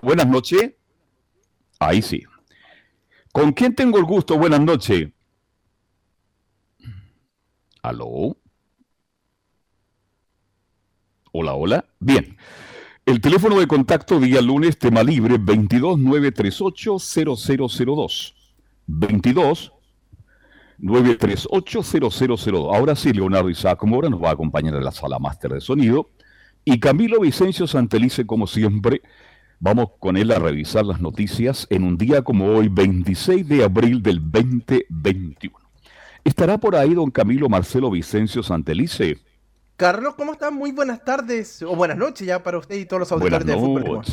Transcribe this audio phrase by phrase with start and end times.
[0.00, 0.72] Buenas noches.
[1.78, 2.24] Ahí sí.
[3.32, 4.38] ¿Con quién tengo el gusto?
[4.38, 5.10] Buenas noches.
[7.82, 8.38] ¿Aló?
[11.32, 11.84] Hola, hola.
[11.98, 12.36] Bien.
[13.04, 18.34] El teléfono de contacto día lunes, tema libre, 22938-0002.
[18.86, 19.72] 22
[20.82, 22.74] 938-0002.
[22.74, 26.10] Ahora sí, Leonardo Isaac Mora nos va a acompañar en la sala máster de sonido.
[26.64, 29.02] Y Camilo Vicencio Santelice, como siempre,
[29.64, 34.02] Vamos con él a revisar las noticias en un día como hoy, 26 de abril
[34.02, 35.56] del 2021.
[36.24, 39.18] ¿Estará por ahí don Camilo Marcelo Vicencio Santelice?
[39.76, 40.54] Carlos, ¿cómo están?
[40.54, 44.04] Muy buenas tardes, o buenas noches ya para usted y todos los auditores de fútbol.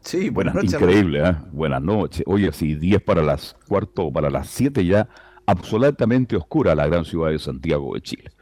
[0.00, 0.72] Sí, buenas, noches.
[0.72, 1.36] Increíble, ¿eh?
[1.52, 2.24] Buenas noches.
[2.26, 5.08] Oye, sí, 10 para las cuarto, para las 7 ya,
[5.46, 8.32] absolutamente oscura la gran ciudad de Santiago de Chile.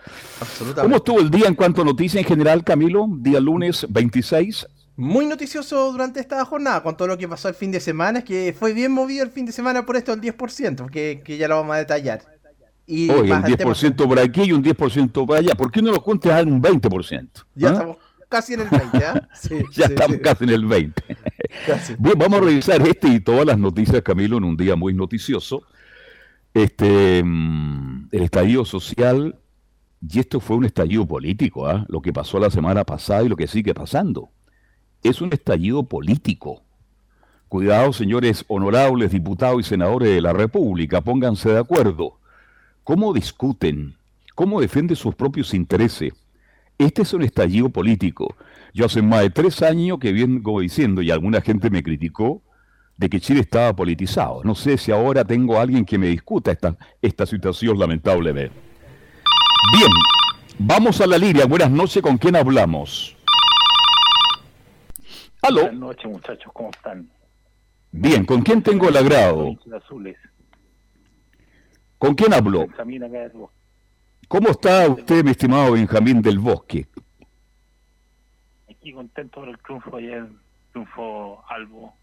[0.81, 3.07] ¿Cómo estuvo el día en cuanto a noticias en general, Camilo?
[3.19, 4.67] Día lunes 26
[4.97, 8.25] muy noticioso durante esta jornada con todo lo que pasó el fin de semana, es
[8.25, 11.49] que fue bien movido el fin de semana por esto del 10%, que, que ya
[11.49, 12.23] lo vamos a detallar.
[12.87, 15.55] Y Oye, un 10% por aquí y un 10% por allá.
[15.55, 17.29] ¿Por qué no lo a un 20%?
[17.55, 17.73] Ya ¿Ah?
[17.73, 17.97] estamos
[18.29, 19.29] casi en el 20, ¿ah?
[19.73, 21.03] ya estamos casi en el 20.
[21.99, 25.63] Bien, vamos a revisar este y todas las noticias, Camilo, en un día muy noticioso.
[26.53, 29.39] Este, mm, el estallido social,
[30.07, 31.87] y esto fue un estallido político, ¿ah?
[31.89, 34.31] lo que pasó la semana pasada y lo que sigue pasando
[35.05, 36.63] es un estallido político.
[37.49, 42.19] Cuidado, señores honorables diputados y senadores de la República, pónganse de acuerdo.
[42.83, 43.95] ¿Cómo discuten?
[44.35, 46.15] ¿Cómo defienden sus propios intereses?
[46.79, 48.35] Este es un estallido político.
[48.73, 52.43] Yo hace más de tres años que vengo diciendo, y alguna gente me criticó,
[52.97, 54.43] de que Chile estaba politizado.
[54.43, 58.55] No sé si ahora tengo a alguien que me discuta esta, esta situación lamentablemente.
[59.77, 59.91] Bien,
[60.59, 61.47] vamos a la línea.
[61.47, 63.17] Buenas noches, ¿con quién hablamos?
[65.53, 67.07] Buenas noches, muchachos, ¿cómo están?
[67.93, 69.55] Bien, ¿con quién tengo el agrado?
[71.99, 72.67] ¿Con quién hablo?
[74.27, 76.87] ¿Cómo está usted, mi estimado Benjamín del Bosque?
[78.71, 80.27] Aquí contento por el triunfo ayer,
[80.73, 81.95] triunfo Albo.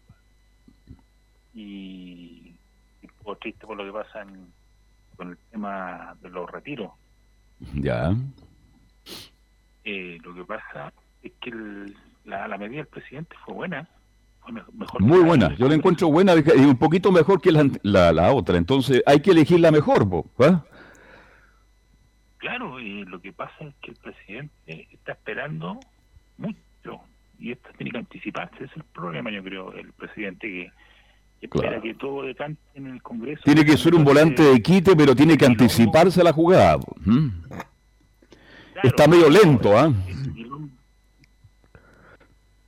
[1.52, 2.54] Y,
[3.02, 4.24] y poco triste por lo que pasa
[5.16, 6.92] con el tema de los retiros.
[7.74, 8.14] Ya.
[9.84, 10.92] Eh, lo que pasa
[11.24, 13.88] es que el, la, la medida del presidente fue buena.
[14.98, 19.00] Muy buena, yo la encuentro buena y un poquito mejor que la, la, otra, entonces
[19.06, 20.64] hay que elegir la mejor, ¿va?
[22.38, 25.78] Claro, y lo que pasa es que el presidente está esperando
[26.38, 27.00] mucho
[27.38, 30.72] y esto tiene que anticiparse, ese es el problema, yo creo, el presidente que,
[31.40, 33.42] espera que todo decante en el Congreso.
[33.44, 36.80] Tiene que ser un volante de quite, pero tiene que anticiparse a la jugada.
[38.82, 39.92] está medio lento, ¿ah?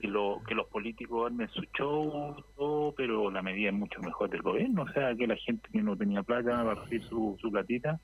[0.04, 4.28] Que, lo, que los políticos armen su show, todo, pero la medida es mucho mejor
[4.28, 4.82] del gobierno.
[4.82, 7.98] O sea, que la gente que no tenía plata va a recibir su, su platita.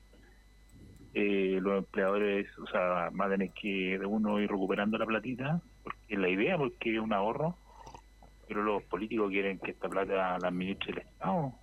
[1.13, 5.61] Eh, los empleadores, o sea, van a tener que de uno ir recuperando la platita,
[5.83, 7.55] porque es la idea, porque es un ahorro.
[8.47, 11.53] Pero los políticos quieren que esta plata la administre el Estado.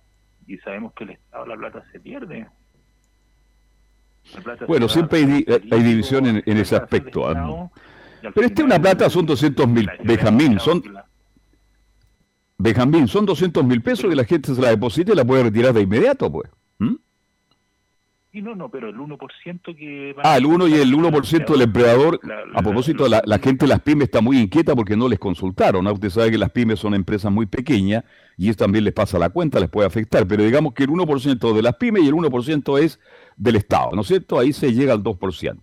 [0.47, 2.47] Y sabemos que el Estado la plata se pierde.
[4.69, 7.27] bueno, siempre hay, hay, división en, en ese aspecto.
[8.21, 10.83] Pero este una plata son 200 mil, Benjamín, son...
[12.57, 15.73] Benjamín, son 200 mil pesos y la gente se la deposita y la puede retirar
[15.73, 16.49] de inmediato, pues.
[16.79, 16.95] ¿Mm?
[18.31, 20.13] Y no, no, pero el 1% que...
[20.21, 22.19] Ah, el 1 y el 1% del empleador.
[22.53, 25.85] A propósito, la, la, gente de las pymes está muy inquieta porque no les consultaron.
[25.85, 25.93] ¿no?
[25.93, 28.03] Usted sabe que las pymes son empresas muy pequeñas
[28.37, 30.27] y eso también les pasa la cuenta, les puede afectar.
[30.27, 32.99] Pero digamos que el 1% de las pymes y el 1% es
[33.35, 34.37] del Estado, ¿no es cierto?
[34.37, 35.59] Ahí se llega al 2%.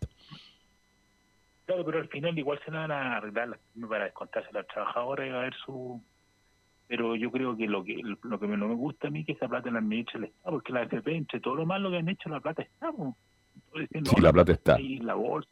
[1.67, 3.59] Claro, pero al final igual se van a arreglar
[3.89, 6.01] para descontarse a los trabajadores y va a ver su
[6.89, 9.33] pero yo creo que lo que lo que no me gusta a mí es que
[9.33, 12.09] esa plata la administra el Estado, porque la AFP, entre todo lo malo que han
[12.09, 12.93] hecho, la plata está.
[12.93, 14.79] sí, la plata está.
[14.79, 15.51] la bolsa,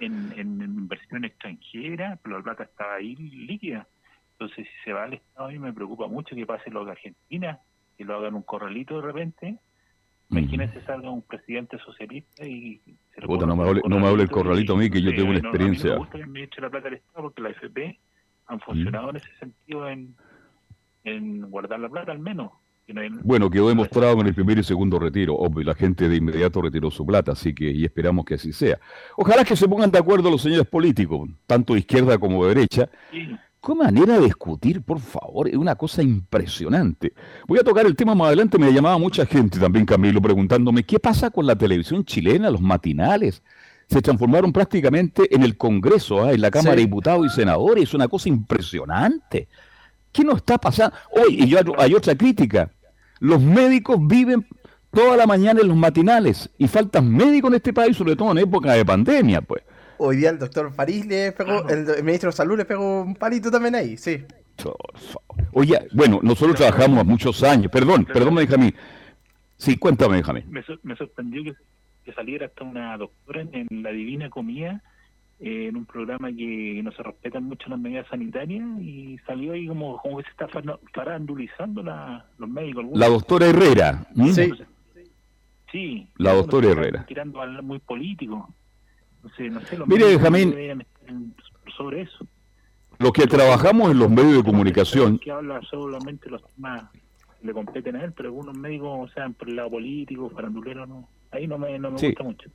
[0.00, 3.86] en, en, inversión extranjera, pero la plata está ahí líquida.
[4.32, 6.92] Entonces, si se va al Estado, a mí me preocupa mucho que pase lo de
[6.92, 7.58] Argentina,
[7.96, 9.56] que lo hagan un corralito de repente.
[10.30, 12.80] Imagínense salga un presidente socialista y...
[13.24, 15.38] Puta, no me hable, no me hable el corralito a mí, que yo tengo una
[15.38, 15.90] experiencia.
[15.90, 17.98] No, me gusta que me eche la plata al Estado porque la AFP
[18.46, 20.14] han funcionado en ese sentido en
[21.06, 22.50] en guardar la plata al menos.
[23.24, 25.34] Bueno, quedó demostrado en el primer y segundo retiro.
[25.34, 28.78] Obvio, la gente de inmediato retiró su plata, así que y esperamos que así sea.
[29.16, 32.88] Ojalá que se pongan de acuerdo los señores políticos, tanto de izquierda como de derecha.
[33.66, 35.48] ¿Qué manera de discutir, por favor?
[35.48, 37.12] Es una cosa impresionante.
[37.48, 38.60] Voy a tocar el tema más adelante.
[38.60, 43.42] Me llamaba mucha gente también, Camilo, preguntándome qué pasa con la televisión chilena, los matinales.
[43.88, 46.32] Se transformaron prácticamente en el Congreso, ¿ah?
[46.32, 47.82] en la Cámara de Diputados y Senadores.
[47.82, 49.48] Es una cosa impresionante.
[50.12, 50.94] ¿Qué nos está pasando?
[51.10, 52.70] Hoy, y yo, hay otra crítica.
[53.18, 54.46] Los médicos viven
[54.92, 58.38] toda la mañana en los matinales y faltan médicos en este país, sobre todo en
[58.38, 59.64] época de pandemia, pues.
[59.98, 63.50] Hoy día el doctor París le pegó, el, ministro de Salud le pegó un palito
[63.50, 64.24] también ahí, sí.
[65.52, 67.70] Oye, bueno, nosotros trabajamos muchos años.
[67.70, 68.74] Perdón, perdón, Benjamín.
[69.56, 70.44] Sí, cuéntame, Benjamín.
[70.48, 71.54] Me, me sorprendió que,
[72.04, 74.82] que, saliera hasta una doctora en La Divina Comida
[75.38, 79.66] eh, en un programa que no se respetan mucho las medidas sanitarias y salió ahí
[79.66, 80.48] como, como que se está
[80.94, 82.86] farandulizando la, los médicos.
[82.94, 84.06] La doctora Herrera.
[84.32, 84.52] Sí.
[85.70, 86.08] sí.
[86.16, 87.04] La doctora Herrera.
[87.06, 88.48] Tirando al muy político.
[89.26, 90.84] No sé, no sé, Mire, Benjamín.
[91.76, 92.26] Sobre eso.
[92.98, 95.18] Los que trabajamos en los medios de comunicación.
[95.18, 96.84] Que habla solamente los temas
[97.42, 101.08] le competen a él, pero algunos médicos, o sea, por el lado político, farandulero, no.
[101.32, 102.50] Ahí no me, no me gusta mucho.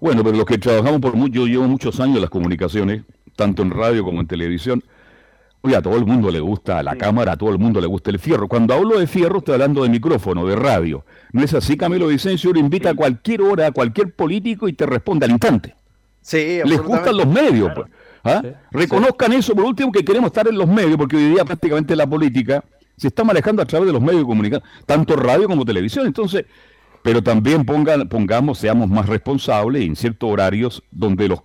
[0.00, 3.02] Bueno, pero los que trabajamos por mucho, yo llevo muchos años en las comunicaciones,
[3.34, 4.82] tanto en radio como en televisión.
[5.60, 8.10] Oye, a todo el mundo le gusta la cámara, a todo el mundo le gusta
[8.10, 8.46] el fierro.
[8.46, 11.04] Cuando hablo de fierro, estoy hablando de micrófono, de radio.
[11.32, 12.50] ¿No es así, Camilo Vicencio?
[12.50, 15.74] Uno invita a cualquier hora a cualquier político y te responde al instante.
[16.28, 17.72] Sí, Les gustan los medios.
[17.74, 17.86] Pues.
[18.22, 18.42] ¿ah?
[18.70, 22.06] Reconozcan eso, por último, que queremos estar en los medios, porque hoy día prácticamente la
[22.06, 22.62] política
[22.98, 26.06] se está manejando a través de los medios de comunicación, tanto radio como televisión.
[26.06, 26.44] Entonces,
[27.02, 31.40] pero también pongan, pongamos, seamos más responsables en ciertos horarios donde los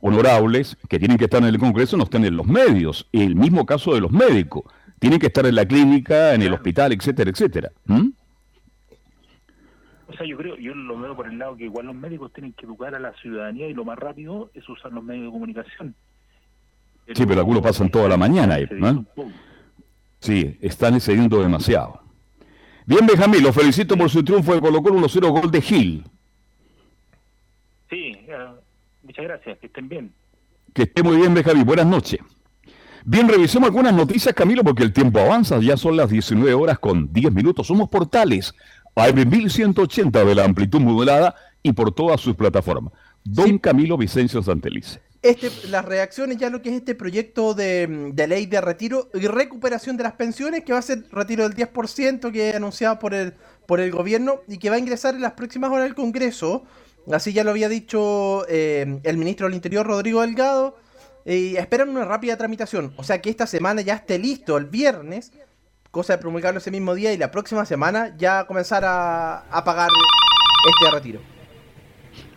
[0.00, 3.08] honorables que tienen que estar en el Congreso no estén en los medios.
[3.10, 4.62] El mismo caso de los médicos.
[5.00, 7.72] Tienen que estar en la clínica, en el hospital, etcétera, etcétera.
[7.86, 8.10] ¿Mm?
[10.08, 12.54] O sea, yo creo, yo lo veo por el lado que igual los médicos tienen
[12.54, 15.94] que educar a la ciudadanía y lo más rápido es usar los medios de comunicación.
[17.14, 19.04] sí, pero algunos pasan toda la mañana ahí, ¿no?
[20.20, 22.00] Sí, están excediendo demasiado.
[22.86, 26.04] Bien, Benjamín, lo felicito por su triunfo de Colo Colo 1-0 gol de Gil.
[27.90, 28.54] Sí, uh,
[29.02, 30.12] muchas gracias, que estén bien.
[30.72, 31.64] Que esté muy bien, Benjamín.
[31.64, 32.20] Buenas noches.
[33.04, 35.58] Bien, revisemos algunas noticias, Camilo, porque el tiempo avanza.
[35.60, 37.66] Ya son las 19 horas con 10 minutos.
[37.66, 38.54] Somos portales
[39.00, 42.92] AM 1180 de la amplitud modulada y por todas sus plataformas.
[43.24, 48.46] Don Camilo Vicencio Santelice este, las reacciones ya lo que es este proyecto de, ley
[48.46, 52.50] de retiro y recuperación de las pensiones, que va a ser retiro del 10% que
[52.50, 53.34] anunciado por el,
[53.66, 56.64] por el gobierno y que va a ingresar en las próximas horas al Congreso.
[57.10, 60.76] Así ya lo había dicho eh, el ministro del Interior, Rodrigo Delgado.
[61.24, 62.94] Y esperan una rápida tramitación.
[62.96, 65.32] O sea que esta semana ya esté listo el viernes,
[65.90, 69.90] cosa de promulgarlo ese mismo día, y la próxima semana ya comenzar a, a pagar
[70.74, 71.20] este retiro.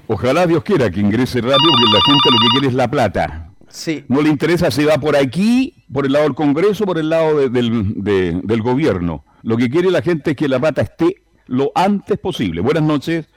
[0.08, 3.52] Ojalá Dios quiera que ingrese rápido, porque la gente lo que quiere es la plata.
[3.72, 4.04] Sí.
[4.10, 7.50] No le interesa si va por aquí, por el lado del Congreso, por el lado
[7.50, 9.24] del, gobierno.
[9.44, 12.62] Lo que quiere la gente es que la plata esté lo antes posible.
[12.62, 13.28] Buenas noches.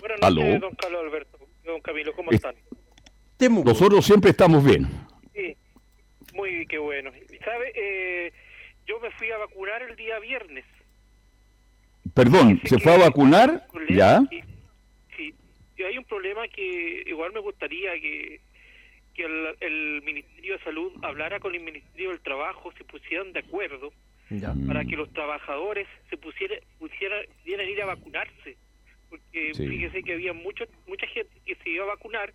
[0.00, 1.38] Buenas noches, don Carlos Alberto.
[1.64, 2.54] Don Camilo, ¿cómo están?
[3.64, 4.88] Nosotros siempre estamos bien.
[5.34, 5.56] Sí,
[6.34, 7.10] muy qué bueno.
[7.44, 7.72] ¿Sabe?
[7.74, 8.32] Eh,
[8.86, 10.64] yo me fui a vacunar el día viernes.
[12.14, 13.66] Perdón, ¿se fue a vacunar?
[13.88, 14.20] ¿Ya?
[15.84, 18.40] hay un problema que igual me gustaría que,
[19.14, 19.24] que
[19.60, 23.92] el, Ministerio de Salud hablara con el Ministerio del Trabajo, se pusieran de acuerdo
[24.66, 28.56] para que los trabajadores se pusieran, pusieran, pudieran ir a vacunarse.
[29.10, 32.32] Porque fíjese que había mucho, mucha gente que se iba a vacunar,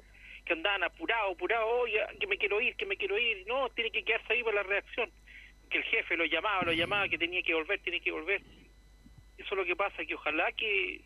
[0.47, 3.45] que andaban apurados, apurados, oye, que me quiero ir, que me quiero ir.
[3.47, 5.11] No, tiene que quedarse ahí por la reacción.
[5.69, 8.41] Que el jefe lo llamaba, lo llamaba, que tenía que volver, tiene que volver.
[9.37, 11.01] Eso es lo que pasa, que ojalá que,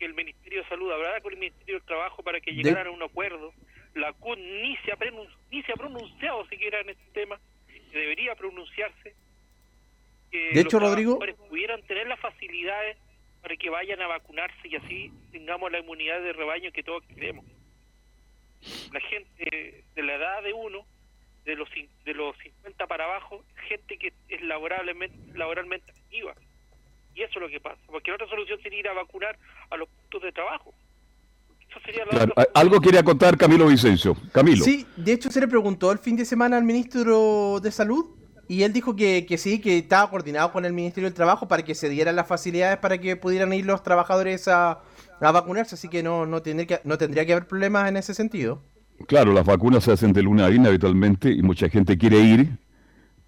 [0.00, 3.02] el Ministerio de Salud hablara con el Ministerio del Trabajo para que llegaran a un
[3.02, 3.52] acuerdo.
[3.94, 4.98] La CUT ni se, ha
[5.50, 7.38] ni se ha pronunciado siquiera en este tema,
[7.92, 9.14] debería pronunciarse.
[10.30, 11.18] Que de hecho, Rodrigo...
[11.50, 12.96] pudieran tener las facilidades
[13.42, 17.44] para que vayan a vacunarse y así tengamos la inmunidad de rebaño que todos queremos.
[18.92, 20.84] La gente de la edad de uno,
[21.44, 21.68] de los
[22.04, 26.34] de los 50 para abajo, gente que es laboralmente laboralmente activa.
[27.14, 29.38] Y eso es lo que pasa, porque la otra solución sería ir a vacunar
[29.70, 30.74] a los puntos de trabajo.
[32.54, 34.16] algo quería contar Camilo Vicencio.
[34.32, 34.64] Camilo.
[34.64, 38.19] Sí, de hecho se le preguntó el fin de semana al ministro de Salud
[38.50, 41.62] y él dijo que, que, sí, que estaba coordinado con el Ministerio del Trabajo para
[41.62, 44.80] que se dieran las facilidades para que pudieran ir los trabajadores a,
[45.20, 48.60] vacunarse, así que no, no, tendría que no tendría que haber problemas en ese sentido.
[49.06, 52.58] Claro, las vacunas se hacen de luna a habitualmente y mucha gente quiere ir,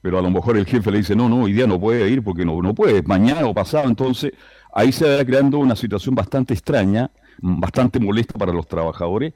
[0.01, 2.25] pero a lo mejor el jefe le dice, no, no, hoy día no puede ir
[2.25, 4.33] porque no, no puede, mañana o pasado, entonces
[4.75, 9.35] ahí se va creando una situación bastante extraña, bastante molesta para los trabajadores.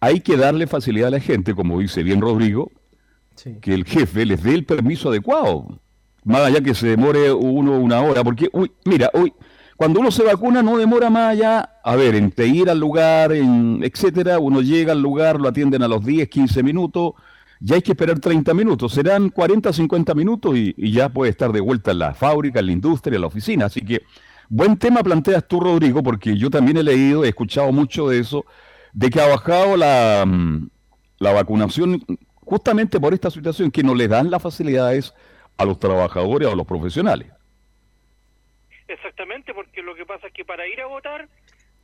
[0.00, 2.70] Hay que darle facilidad a la gente, como dice bien Rodrigo,
[3.60, 5.80] que el jefe les dé el permiso adecuado.
[6.24, 9.32] Más allá que se demore uno una hora, porque, uy, mira, uy,
[9.76, 13.80] cuando uno se vacuna no demora más allá, a ver, entre ir al lugar, en,
[13.84, 17.12] etcétera, uno llega al lugar, lo atienden a los 10, 15 minutos,
[17.60, 21.60] ya hay que esperar 30 minutos, serán 40, 50 minutos y, ya puede estar de
[21.60, 23.66] vuelta en la fábrica, en la industria, en la oficina.
[23.66, 24.02] Así que,
[24.48, 28.44] buen tema planteas tú, Rodrigo, porque yo también he leído, he escuchado mucho de eso,
[28.92, 30.68] de que ha bajado la, mm,
[31.18, 32.02] la vacunación
[32.48, 35.14] justamente por esta situación que no le dan las facilidades
[35.58, 37.30] a los trabajadores o a los profesionales.
[38.88, 41.28] Exactamente, porque lo que pasa es que para ir a votar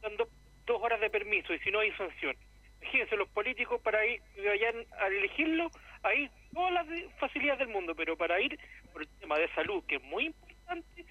[0.00, 2.34] dan dos horas de permiso y si no hay sanción.
[2.80, 5.70] Fíjense, los políticos para ir vayan a elegirlo,
[6.02, 6.86] hay todas las
[7.18, 8.58] facilidades del mundo, pero para ir
[8.90, 11.04] por el tema de salud, que es muy importante,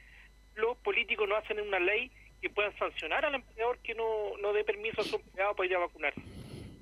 [0.55, 4.63] los políticos no hacen una ley que puedan sancionar al empleador que no, no dé
[4.63, 6.22] permiso a su empleado para ir a vacunarse.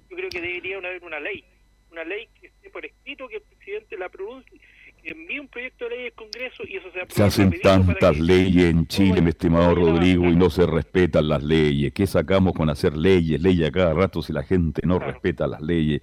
[0.10, 1.44] Yo creo que debería haber una ley
[1.92, 4.60] una ley que esté por escrito, que el presidente la pronuncie,
[5.04, 8.66] que envíe un proyecto de ley al Congreso y eso sea Se hacen tantas leyes
[8.66, 11.92] en Chile, mi estimado Rodrigo, y no se respetan las leyes.
[11.94, 15.62] ¿Qué sacamos con hacer leyes, leyes a cada rato si la gente no respeta las
[15.62, 16.02] leyes?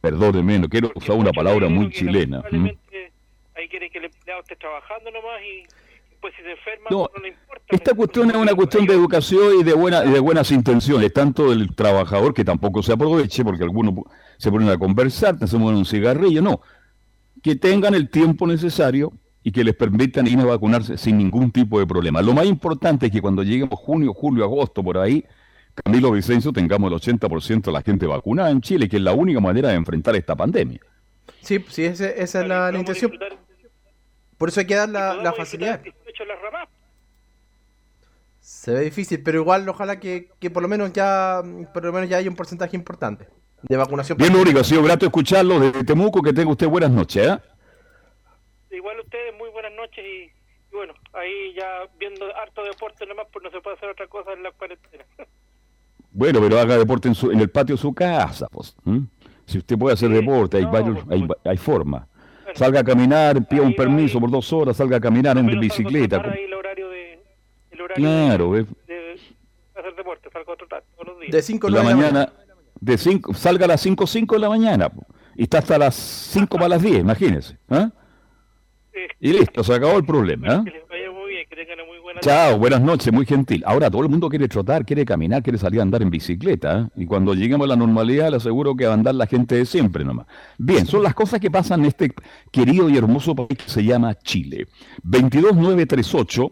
[0.00, 2.42] Perdóneme, no quiero usar una palabra muy chilena.
[3.54, 5.66] Ahí quiere que el empleado esté trabajando nomás y
[6.20, 7.64] pues si se enferma no, le importa.
[7.68, 11.50] Esta cuestión es una cuestión de educación y de, buena, y de buenas intenciones, tanto
[11.50, 13.94] del trabajador que tampoco se aproveche, porque algunos
[14.36, 16.60] se ponen a conversar, se ponen un cigarrillo, no.
[17.42, 21.78] Que tengan el tiempo necesario y que les permitan ir a vacunarse sin ningún tipo
[21.78, 22.20] de problema.
[22.22, 25.24] Lo más importante es que cuando lleguemos junio, julio, agosto, por ahí,
[25.84, 29.40] Camilo Vicencio, tengamos el 80% de la gente vacunada en Chile, que es la única
[29.40, 30.80] manera de enfrentar esta pandemia.
[31.40, 33.12] Sí, sí, esa, es la, intención.
[34.36, 35.80] Por eso hay que dar la, facilidad.
[38.40, 41.42] Se ve difícil, pero igual ojalá que, por lo menos ya
[41.74, 43.28] por lo menos ya haya un porcentaje importante
[43.62, 44.16] de vacunación.
[44.16, 47.26] Bien, Único, ha sido grato escucharlo desde Temuco, que tenga usted buenas noches.
[47.26, 47.38] ¿eh?
[48.70, 50.30] Igual ustedes, muy buenas noches y,
[50.74, 54.42] bueno, ahí ya viendo harto deporte nomás, pues no se puede hacer otra cosa en
[54.42, 55.04] la cuarentena.
[56.10, 58.74] Bueno, pero haga deporte en, su, en el patio de su casa, pues.
[59.44, 62.08] Si usted puede hacer deporte, hay, varios, hay, hay forma.
[62.54, 66.16] Salga a caminar, pida un permiso por dos horas, salga a caminar en bicicleta.
[66.16, 67.20] el horario de,
[67.70, 69.20] el horario claro, de, de,
[69.74, 71.32] hacer deporte, salgo a trotar todos los días.
[71.32, 72.32] De 5 a la mañana
[72.80, 74.90] de cinco, salga a las 5 5 de la mañana
[75.34, 77.56] y está hasta las 5 para las 10, imagínense.
[77.68, 77.90] ¿ah?
[79.20, 80.64] Y listo, se acabó el problema.
[81.50, 82.20] ¿Ah?
[82.20, 83.62] Chao, buenas noches, muy gentil.
[83.66, 86.78] Ahora todo el mundo quiere trotar, quiere caminar, quiere salir a andar en bicicleta.
[86.78, 86.88] ¿ah?
[86.96, 89.66] Y cuando lleguemos a la normalidad, le aseguro que va a andar la gente de
[89.66, 90.26] siempre nomás.
[90.58, 92.12] Bien, son las cosas que pasan en este
[92.50, 94.68] querido y hermoso país que se llama Chile.
[95.02, 96.50] 22938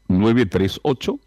[0.08, 1.20] 938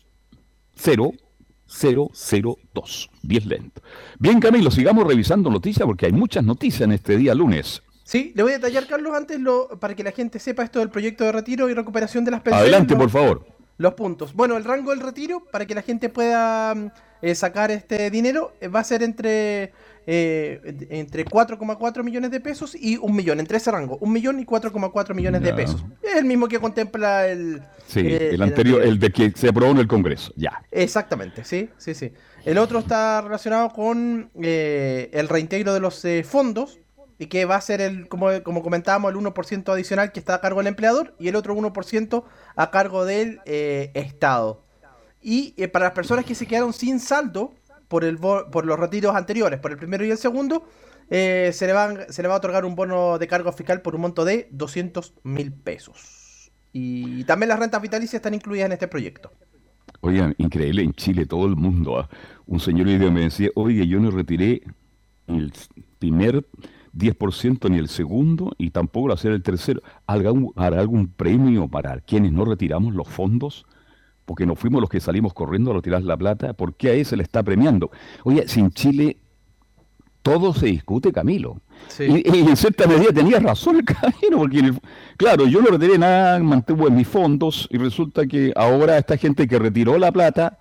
[0.76, 3.10] 0002.
[3.22, 3.82] Bien lento.
[4.18, 7.82] Bien, Camilo, sigamos revisando noticias porque hay muchas noticias en este día lunes.
[8.04, 10.90] Sí, le voy a detallar, Carlos, antes lo, para que la gente sepa esto del
[10.90, 12.62] proyecto de retiro y recuperación de las pensiones.
[12.62, 13.44] Adelante, por favor.
[13.78, 14.32] Los puntos.
[14.32, 16.74] Bueno, el rango del retiro, para que la gente pueda
[17.20, 19.72] eh, sacar este dinero, eh, va a ser entre
[20.06, 24.44] eh, entre 4,4 millones de pesos y un millón, entre ese rango, un millón y
[24.44, 25.84] 4,4 millones de pesos.
[26.02, 27.62] Es el mismo que contempla el...
[27.86, 30.62] Sí, eh, el, anterior, el, de que se aprobó en el Congreso, ya.
[30.70, 32.12] Exactamente, sí, sí, sí.
[32.44, 36.78] El otro está relacionado con eh, el reintegro de los fondos
[37.18, 40.40] y que va a ser, el como, como comentábamos, el 1% adicional que está a
[40.40, 44.66] cargo del empleador y el otro 1% a cargo del Estado.
[45.26, 47.52] Y eh, para las personas que se quedaron sin saldo
[47.88, 50.66] por, el por los retiros anteriores, por el primero y el segundo,
[51.10, 53.94] eh, se, le van, se le va a otorgar un bono de cargo fiscal por
[53.94, 56.50] un monto de 200 mil pesos.
[56.72, 59.32] Y también las rentas vitalicias están incluidas en este proyecto.
[60.00, 61.98] Oigan, increíble, en Chile todo el mundo.
[61.98, 62.08] ¿ah?
[62.46, 64.62] Un señor me decía, oye, yo no retiré
[65.26, 65.52] el
[65.98, 66.44] primer
[66.96, 69.82] 10% ni el segundo y tampoco hacer el tercero.
[70.06, 73.66] ¿Hará, algún premio para quienes no retiramos los fondos?
[74.26, 76.52] Porque no fuimos los que salimos corriendo a retirar la plata.
[76.52, 77.90] ¿Por qué a ese se le está premiando?
[78.24, 79.16] Oye, sin Chile
[80.22, 81.60] todo se discute, Camilo.
[82.00, 84.72] Y, en cierta medida tenía razón el Camilo, porque
[85.16, 89.56] claro, yo no retiré nada, mantuve mis fondos y resulta que ahora esta gente que
[89.58, 90.58] retiró la plata,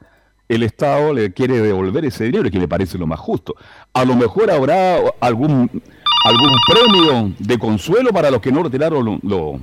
[0.47, 3.55] el Estado le quiere devolver ese dinero, que me parece lo más justo.
[3.93, 5.81] A lo mejor habrá algún
[6.25, 9.59] algún premio de consuelo para los que no retiraron los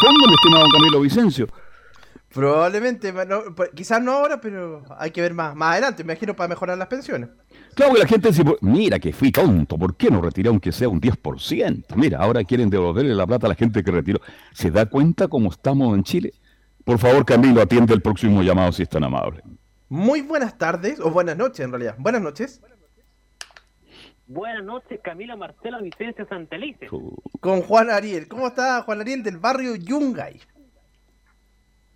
[0.00, 1.48] fondos, mi estimado Camilo Vicencio.
[2.34, 3.14] Probablemente,
[3.74, 6.88] quizás no ahora, pero hay que ver más, más adelante, me imagino, para mejorar las
[6.88, 7.30] pensiones.
[7.74, 10.88] Claro que la gente dice, mira que fui tonto, ¿por qué no retiré aunque sea
[10.88, 11.94] un 10%?
[11.94, 14.20] Mira, ahora quieren devolverle la plata a la gente que retiró.
[14.52, 16.32] ¿Se da cuenta cómo estamos en Chile?
[16.84, 19.42] Por favor, Camilo, atiende el próximo llamado si es tan amable.
[19.88, 21.94] Muy buenas tardes, o buenas noches en realidad.
[21.98, 22.60] Buenas noches.
[24.26, 26.88] Buenas noches, Camila Marcela Vicencia Santelice.
[27.40, 28.26] Con Juan Ariel.
[28.26, 30.40] ¿Cómo está Juan Ariel del barrio Yungay?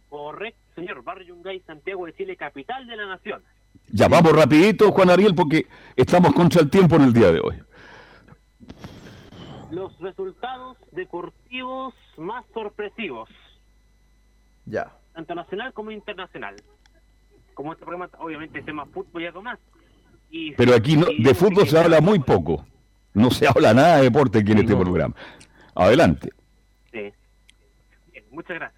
[0.09, 1.03] Correcto, señor.
[1.03, 3.43] Barrio Yungay, Santiago de Chile, capital de la nación.
[3.91, 7.63] Ya vamos rapidito, Juan Ariel, porque estamos contra el tiempo en el día de hoy.
[9.71, 13.29] Los resultados deportivos más sorpresivos.
[14.65, 14.93] Ya.
[15.15, 16.57] Tanto nacional como internacional.
[17.55, 19.59] Como este programa, obviamente, es tema fútbol y algo más.
[20.57, 22.67] Pero aquí no, de fútbol se habla muy poco.
[23.15, 25.15] No se habla nada de deporte aquí en este programa.
[25.75, 26.31] Adelante.
[26.93, 27.13] Sí.
[28.31, 28.78] muchas gracias.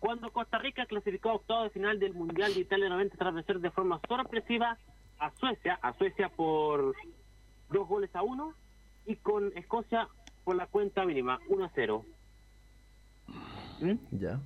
[0.00, 3.60] Cuando Costa Rica clasificó a octavo de final del Mundial de Italia 90 tras vencer
[3.60, 4.76] de forma sorpresiva
[5.18, 6.94] a Suecia, a Suecia por
[7.70, 8.54] dos goles a uno
[9.06, 10.08] y con Escocia
[10.42, 12.04] por la cuenta mínima, 1 a 0.
[13.80, 13.94] ¿Mm?
[14.12, 14.40] Ya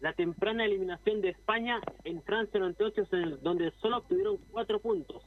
[0.00, 3.02] la temprana eliminación de España en Francia 98,
[3.42, 5.22] donde solo obtuvieron cuatro puntos.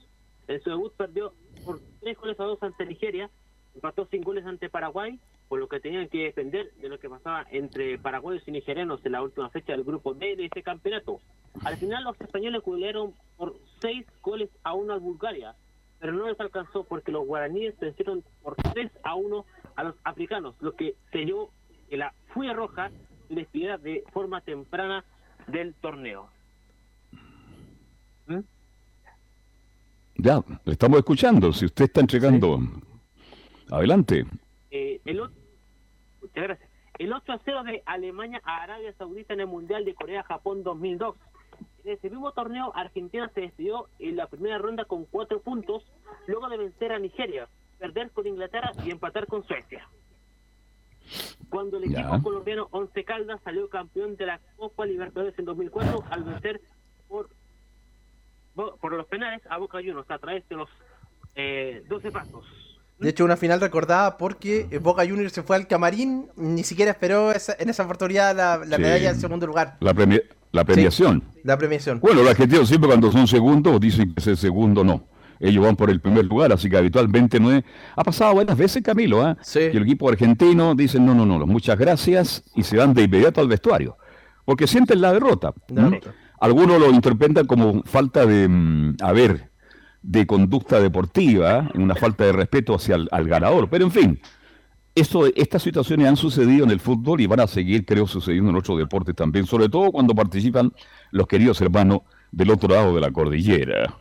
[0.48, 1.34] En su debut perdió
[1.66, 3.30] por tres goles a dos ante Nigeria,
[3.76, 5.20] empató sin goles ante Paraguay,
[5.52, 9.12] por lo que tenían que depender de lo que pasaba entre paraguayos y nigerianos en
[9.12, 11.20] la última fecha del grupo D de este campeonato.
[11.66, 15.54] Al final los españoles golearon por seis goles a uno al Bulgaria,
[16.00, 20.56] pero no les alcanzó porque los guaraníes vencieron por tres a uno a los africanos,
[20.62, 21.50] lo que selló
[21.90, 22.90] que la furia roja
[23.28, 25.04] despidida de forma temprana
[25.48, 26.30] del torneo.
[28.28, 28.40] ¿Mm?
[30.16, 31.52] Ya, le estamos escuchando.
[31.52, 32.58] Si usted está entregando,
[33.70, 34.26] adelante.
[34.74, 35.20] Eh, el,
[36.22, 36.70] muchas gracias.
[37.00, 41.16] El 8 a 0 de Alemania a Arabia Saudita en el Mundial de Corea-Japón 2002.
[41.84, 45.84] En ese mismo torneo, Argentina se despidió en la primera ronda con cuatro puntos,
[46.28, 47.48] luego de vencer a Nigeria,
[47.80, 49.88] perder con Inglaterra y empatar con Suecia
[51.50, 56.24] cuando el equipo colombiano Once Caldas salió campeón de la Copa Libertadores en 2004 al
[56.24, 56.62] vencer
[57.10, 57.30] por,
[58.56, 60.70] por los penales a Boca Juniors a través de los
[61.36, 62.46] eh, 12 pasos.
[63.02, 67.32] De hecho, una final recordada porque Boca Juniors se fue al camarín, ni siquiera esperó
[67.32, 69.78] en esa oportunidad la, medalla en segundo lugar.
[69.80, 69.94] La,
[70.52, 71.24] la premiación.
[71.44, 72.00] la premiación.
[72.00, 75.12] Bueno, la gente siempre cuando son segundos dicen que es el segundo no
[75.42, 77.64] ellos van por el primer lugar, así que habitualmente no es...
[77.96, 79.36] Ha pasado buenas veces, Camilo, ¿eh?
[79.42, 79.60] Sí.
[79.74, 83.42] Y el equipo argentino dice, no, no, no, muchas gracias, y se van de inmediato
[83.42, 83.98] al vestuario,
[84.46, 85.54] porque sienten la derrota.
[86.40, 89.51] Algunos lo interpretan como falta de, mm, a ver,
[90.02, 94.22] de conducta deportiva, una falta de respeto hacia el al ganador, pero en fin,
[94.94, 98.58] eso, estas situaciones han sucedido en el fútbol y van a seguir, creo, sucediendo en
[98.58, 100.74] otros deportes también, sobre todo cuando participan
[101.12, 103.98] los queridos hermanos del otro lado de la cordillera.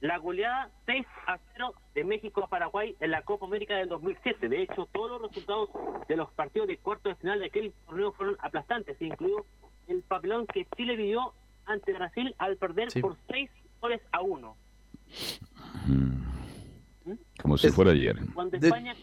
[0.00, 4.50] La goleada 6 a 0 de México a Paraguay en la Copa América del 2007.
[4.50, 5.70] De hecho, todos los resultados
[6.08, 9.46] de los partidos de cuarto de final de aquel torneo fueron aplastantes, incluido
[9.88, 11.32] el papelón que Chile vivió
[11.66, 13.50] ante Brasil al perder por 6
[13.80, 14.56] goles a 1.
[15.86, 17.12] ¿Mm?
[17.40, 18.18] Como si fuera ayer.
[18.34, 18.94] Cuando España,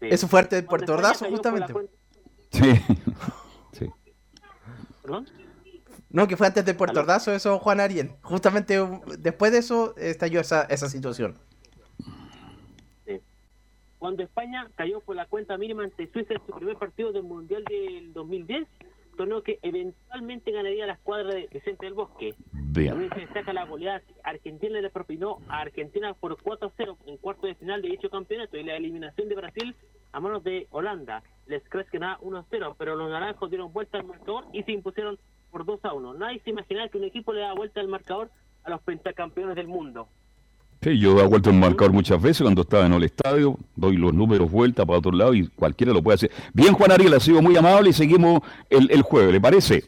[0.00, 1.72] Eso fue arte de Puerto Ordazo, justamente.
[2.50, 2.72] Sí.
[3.72, 3.90] sí.
[5.02, 5.26] ¿Perdón?
[6.10, 8.12] No, que fue antes del Puerto Ordazo eso, Juan Ariel.
[8.22, 8.78] Justamente
[9.18, 11.38] después de eso estalló esa, esa situación.
[13.98, 17.64] Cuando España cayó por la cuenta mínima ante Suiza en su primer partido del Mundial
[17.64, 18.66] del 2010,
[19.16, 22.34] torneo que eventualmente ganaría la escuadra de Vicente del Bosque.
[22.74, 27.54] También se destaca la goleada Argentina le propinó a Argentina por 4-0 en cuarto de
[27.54, 29.74] final de dicho campeonato y la eliminación de Brasil
[30.12, 31.22] a manos de Holanda.
[31.46, 35.18] Les crees que nada 1-0, pero los naranjos dieron vuelta al marcador y se impusieron
[35.50, 36.16] por 2-1.
[36.18, 38.30] Nadie se imaginaba que un equipo le da vuelta al marcador
[38.64, 40.08] a los pentacampeones del mundo.
[40.82, 44.14] Sí, yo he vuelto el marcador muchas veces cuando estaba en el estadio, doy los
[44.14, 46.30] números vuelta para otro lado y cualquiera lo puede hacer.
[46.52, 49.84] Bien, Juan Ariel, ha sido muy amable y seguimos el, el jueves, ¿le parece?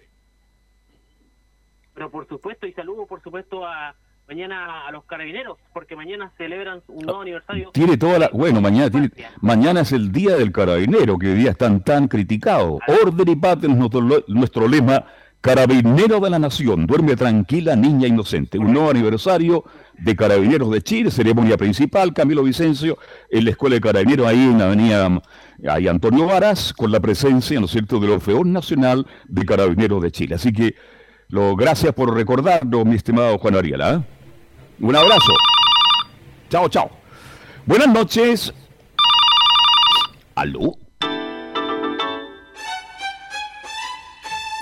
[1.94, 3.94] Pero por supuesto, y saludo por supuesto a
[4.28, 7.70] mañana a los carabineros, porque mañana celebran un nuevo aniversario.
[7.72, 8.30] Tiene toda la.
[8.32, 12.80] Bueno, mañana, tiene, mañana es el día del carabinero, que hoy día están tan criticados.
[12.86, 15.04] Orden y patria es nuestro, nuestro lema.
[15.40, 18.58] Carabinero de la Nación, duerme tranquila, niña inocente.
[18.58, 19.64] Un nuevo aniversario
[19.98, 22.98] de Carabineros de Chile, ceremonia principal, Camilo Vicencio,
[23.30, 25.20] en la Escuela de Carabineros, ahí en la avenida
[25.68, 30.12] ahí Antonio Varas, con la presencia, ¿no es cierto?, del Orfeón Nacional de Carabineros de
[30.12, 30.36] Chile.
[30.36, 30.74] Así que,
[31.28, 33.94] lo, gracias por recordarlo, mi estimado Juan Ariela.
[33.94, 34.00] ¿eh?
[34.80, 35.32] Un abrazo.
[36.48, 36.90] Chao, chao.
[37.66, 38.54] Buenas noches.
[40.34, 40.76] ¿Aló?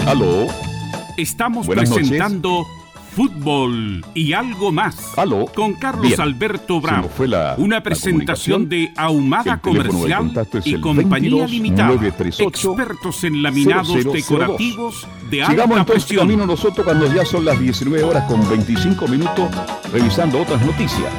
[0.07, 0.46] ¿Aló?
[1.18, 2.64] Estamos presentando
[3.16, 5.16] fútbol y algo más.
[5.16, 5.46] ¿Aló?
[5.46, 7.09] Con Carlos Alberto Bravo.
[7.57, 10.31] una presentación de Ahumada Comercial
[10.62, 11.94] y Compañía Limitada.
[11.94, 16.26] expertos en laminados decorativos de alta Sigamos entonces presión.
[16.26, 19.48] camino nosotros cuando ya son las 19 horas con 25 minutos
[19.90, 21.11] revisando otras noticias.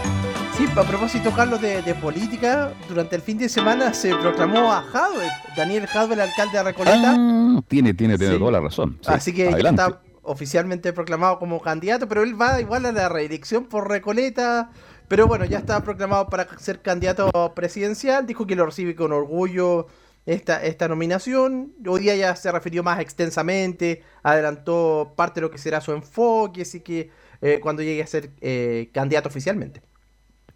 [0.56, 4.82] Sí, a propósito, Carlos, de, de, política, durante el fin de semana se proclamó a
[4.82, 7.16] Jadwe, Daniel Jadwe, el alcalde de Recoleta.
[7.16, 8.40] Ah, tiene, tiene, tiene sí.
[8.40, 8.98] toda la razón.
[9.02, 13.10] Sí, Así que ya está oficialmente proclamado como candidato, pero él va igual a la
[13.10, 14.70] reelección por Recoleta.
[15.08, 18.28] Pero bueno, ya está proclamado para ser candidato presidencial.
[18.28, 19.88] Dijo que lo recibe con orgullo
[20.26, 21.74] esta, esta nominación.
[21.88, 26.64] Hoy día ya se refirió más extensamente, adelantó parte de lo que será su enfoque,
[26.64, 27.10] así que
[27.42, 29.82] eh, cuando llegue a ser eh, candidato oficialmente.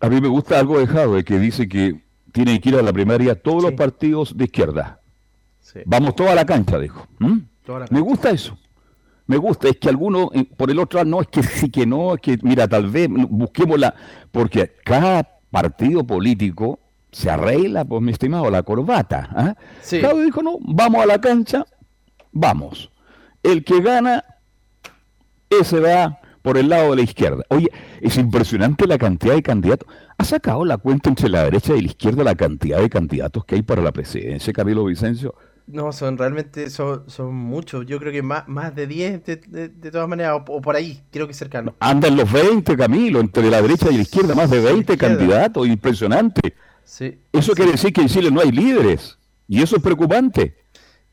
[0.01, 2.03] A mí me gusta algo de Jadwe que dice que
[2.33, 3.69] tiene que ir a la primaria todos sí.
[3.69, 4.99] los partidos de izquierda.
[5.61, 5.79] Sí.
[5.85, 7.07] Vamos toda la cancha, dijo.
[7.19, 7.39] ¿Mm?
[7.65, 7.95] Toda la cancha.
[7.95, 8.57] Me gusta eso.
[9.27, 12.15] Me gusta, es que algunos, por el otro lado, no, es que sí que no,
[12.15, 13.93] es que, mira, tal vez busquemos la.
[14.31, 16.79] Porque cada partido político
[17.11, 19.29] se arregla, pues, mi estimado, la corbata.
[19.37, 19.63] ¿eh?
[19.81, 20.01] Sí.
[20.23, 21.65] Dijo, no, vamos a la cancha,
[22.31, 22.91] vamos.
[23.43, 24.23] El que gana,
[25.49, 27.43] ese va por el lado de la izquierda.
[27.49, 27.69] Oye,
[28.01, 29.87] es impresionante la cantidad de candidatos.
[30.17, 33.55] ¿Ha sacado la cuenta entre la derecha y la izquierda la cantidad de candidatos que
[33.55, 35.35] hay para la presidencia, Camilo Vicencio?
[35.67, 37.85] No, son realmente son, son muchos.
[37.85, 40.75] Yo creo que más, más de 10 de, de, de todas maneras, o, o, por
[40.75, 41.75] ahí, creo que cercano.
[41.79, 46.55] Andan los 20, Camilo, entre la derecha y la izquierda, más de 20 candidatos, impresionante.
[46.83, 47.55] Sí, eso sí.
[47.55, 50.55] quiere decir que en Chile no hay líderes, y eso es preocupante.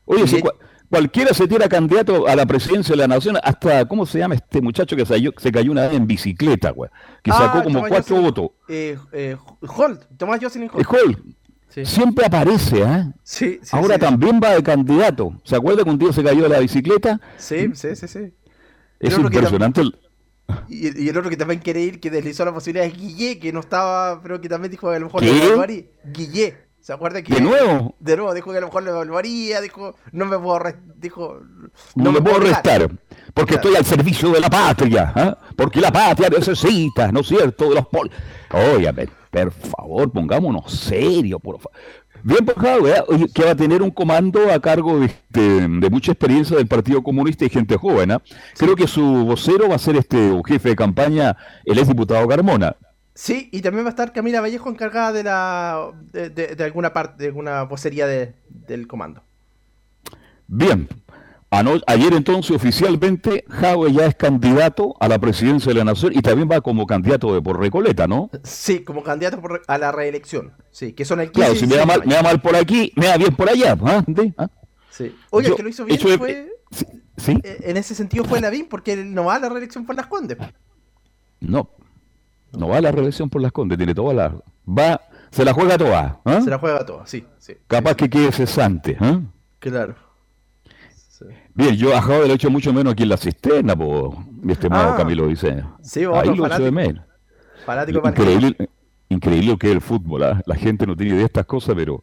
[0.05, 0.41] Oye, si,
[0.89, 4.61] cualquiera se tira candidato a la presidencia de la nación, hasta, ¿cómo se llama este
[4.61, 6.89] muchacho que se, cayó, se cayó una vez en bicicleta, güey?
[7.23, 8.49] Que ah, sacó como Tomás cuatro votos.
[8.67, 10.87] Eh, eh, Holt, Tomás Jocelyn Holt.
[10.87, 11.19] Holt.
[11.69, 11.85] Sí.
[11.85, 13.11] Siempre aparece, ¿eh?
[13.23, 14.01] Sí, sí, Ahora sí.
[14.01, 15.33] también va de candidato.
[15.43, 17.21] ¿Se acuerda que un tío se cayó de la bicicleta?
[17.37, 18.33] Sí, sí, sí, sí.
[18.99, 19.81] Es impresionante.
[19.81, 19.95] El...
[20.67, 23.59] Y, el otro que también quiere ir, que deslizó la posibilidad es Guillé, que no
[23.59, 25.83] estaba, pero que también dijo que a lo mejor le evaluaría.
[26.05, 26.69] Guillé.
[26.81, 27.95] ¿Se acuerda que ¿De nuevo?
[27.99, 30.59] De nuevo, dijo que a lo mejor le evaluaría, dijo, no me puedo
[30.95, 31.39] dijo,
[31.95, 32.89] no, no me, puedo restar,
[33.33, 33.69] porque claro.
[33.69, 35.35] estoy al servicio de la patria, ¿eh?
[35.57, 37.69] porque la patria necesita, ¿no es cierto?
[37.69, 38.09] De los pol
[38.51, 41.77] Óyame, por favor, pongámonos serios, por favor.
[42.23, 43.27] Bien, por favor, ¿eh?
[43.33, 47.01] que va a tener un comando a cargo de, de, de, mucha experiencia del Partido
[47.01, 48.11] Comunista y gente joven.
[48.11, 48.17] ¿eh?
[48.57, 52.75] Creo que su vocero va a ser este jefe de campaña, el exdiputado Carmona.
[53.13, 57.27] Sí, y también va a estar Camila Vallejo encargada de la de, alguna parte, de
[57.27, 59.21] alguna vocería de, del comando.
[60.47, 60.87] Bien.
[61.51, 66.21] Ano ayer entonces oficialmente Jadwe ya es candidato a la presidencia de la nación y
[66.21, 68.29] también va como candidato de por Recoleta, ¿no?
[68.43, 70.53] Sí, como candidato por, a la reelección.
[70.69, 72.93] Sí, que son el 15 Claro, si me da, mal, me da mal por aquí,
[72.95, 73.75] me da bien por allá.
[73.83, 74.05] ¿ah?
[74.37, 74.49] ¿Ah?
[74.91, 75.15] Sí.
[75.31, 76.51] Oye, el que lo hizo bien fue...
[76.71, 76.85] Sí,
[77.17, 77.39] sí.
[77.43, 80.05] Eh, En ese sentido fue Lavín, porque él no va a la reelección por las
[80.05, 80.37] Condes.
[81.39, 81.71] No,
[82.51, 84.35] no va a la reelección por las Condes, tiene toda la...
[84.67, 86.19] Va, se la juega toda.
[86.25, 86.41] ¿eh?
[86.43, 87.25] Se la juega toda, sí.
[87.39, 88.97] sí Capaz sí, que quede cesante.
[89.01, 89.19] ¿eh?
[89.57, 90.08] Claro.
[91.59, 94.53] Bien, yo a Jado lo he hecho mucho menos aquí en la cisterna, po, mi
[94.53, 95.61] estimado ah, Camilo dice.
[95.81, 97.03] Sí, Ahí lo hecho de menos.
[97.65, 98.55] Fanático increíble,
[99.09, 100.23] increíble que es el fútbol.
[100.23, 100.41] ¿eh?
[100.45, 102.01] La gente no tiene idea de estas cosas, pero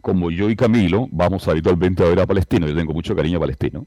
[0.00, 3.40] como yo y Camilo vamos habitualmente a ver a Palestino, yo tengo mucho cariño a
[3.40, 3.86] Palestino.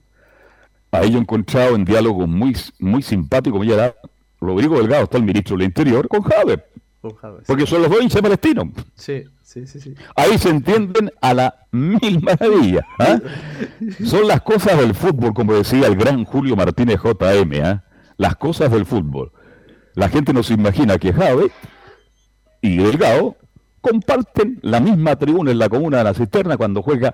[0.91, 3.95] Ahí yo he encontrado en diálogos muy, muy simpáticos, como ya era
[4.41, 6.67] Rodrigo Delgado, está el ministro del Interior, con Javier.
[7.47, 8.67] Porque son los dos hinchas palestinos.
[8.95, 9.23] Sí,
[10.15, 12.85] Ahí se entienden a la mil maravillas.
[12.99, 13.19] ¿eh?
[14.05, 17.53] son las cosas del fútbol, como decía el gran Julio Martínez JM.
[17.53, 17.81] ¿eh?
[18.17, 19.31] Las cosas del fútbol.
[19.95, 21.51] La gente no se imagina que Jave
[22.61, 23.37] y Delgado
[23.81, 27.13] comparten la misma tribuna en la comuna de la cisterna cuando juega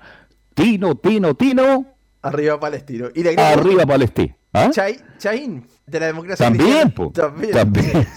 [0.54, 1.86] Tino, Tino, Tino.
[2.22, 3.08] Arriba Palestino.
[3.14, 4.34] Y Arriba Palestino.
[4.52, 4.68] ¿Ah?
[5.18, 8.08] Chain, de la democracia también, también, también,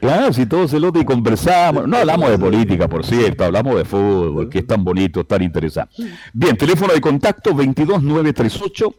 [0.00, 3.84] claro, si todos el otro y conversamos, no hablamos de política, por cierto, hablamos de
[3.84, 5.94] fútbol, que es tan bonito, tan interesante.
[6.32, 8.92] Bien, teléfono de contacto 22938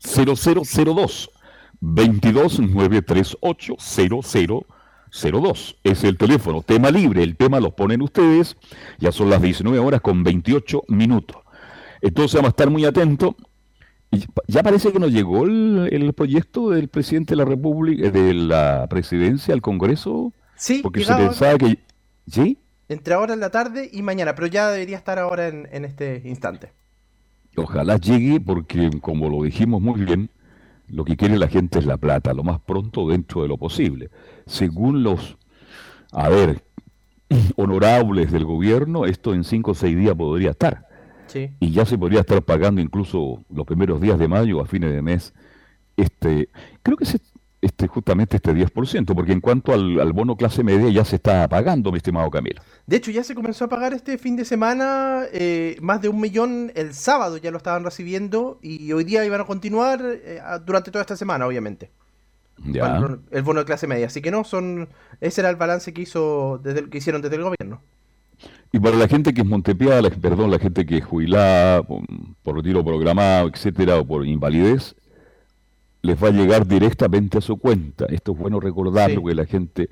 [0.00, 1.30] 0002
[1.80, 3.76] 22938
[5.10, 8.56] 0002 es el teléfono, tema libre, el tema lo ponen ustedes,
[8.98, 11.45] ya son las 19 horas con 28 minutos.
[12.06, 13.34] Entonces vamos a estar muy atentos
[14.46, 19.52] ya parece que nos llegó el, proyecto del presidente de la República, de la presidencia
[19.54, 20.32] al Congreso.
[20.56, 21.78] Sí, porque se pensaba que.
[22.28, 22.58] ¿Sí?
[22.88, 26.22] Entre ahora en la tarde y mañana, pero ya debería estar ahora en, en este
[26.24, 26.72] instante.
[27.56, 30.30] Ojalá llegue, porque como lo dijimos muy bien,
[30.88, 34.10] lo que quiere la gente es la plata, lo más pronto dentro de lo posible.
[34.46, 35.36] Según los,
[36.12, 36.62] a ver,
[37.56, 40.86] honorables del gobierno, esto en cinco o seis días podría estar.
[41.60, 45.02] Y ya se podría estar pagando incluso los primeros días de mayo a fines de
[45.02, 45.32] mes.
[45.96, 46.48] Este,
[46.82, 47.18] creo que es
[47.60, 51.90] este, justamente este 10%, porque en cuanto al, bono clase media ya se está pagando,
[51.90, 52.62] mi estimado Camilo.
[52.86, 56.20] De hecho, ya se comenzó a pagar este fin de semana, eh, más de un
[56.20, 60.90] millón el sábado ya lo estaban recibiendo y hoy día iban a continuar eh, durante
[60.90, 61.90] toda esta semana, obviamente.
[62.64, 63.04] Ya.
[63.32, 64.06] el bono de clase media.
[64.06, 64.88] Así que no, son
[65.20, 67.82] ese era el balance que hizo desde que hicieron desde el gobierno.
[68.72, 72.84] Y para la gente que es montepiada, perdón, la gente que es jubilada por, retiro
[72.84, 74.94] programado, etcétera, o por invalidez,
[76.02, 78.06] les va a llegar directamente a su cuenta.
[78.06, 79.88] Esto es bueno recordarlo, que la gente,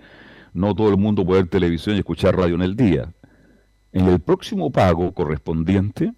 [0.53, 3.13] no todo el mundo puede ver televisión y escuchar radio en el día.
[3.93, 6.13] En el próximo pago correspondiente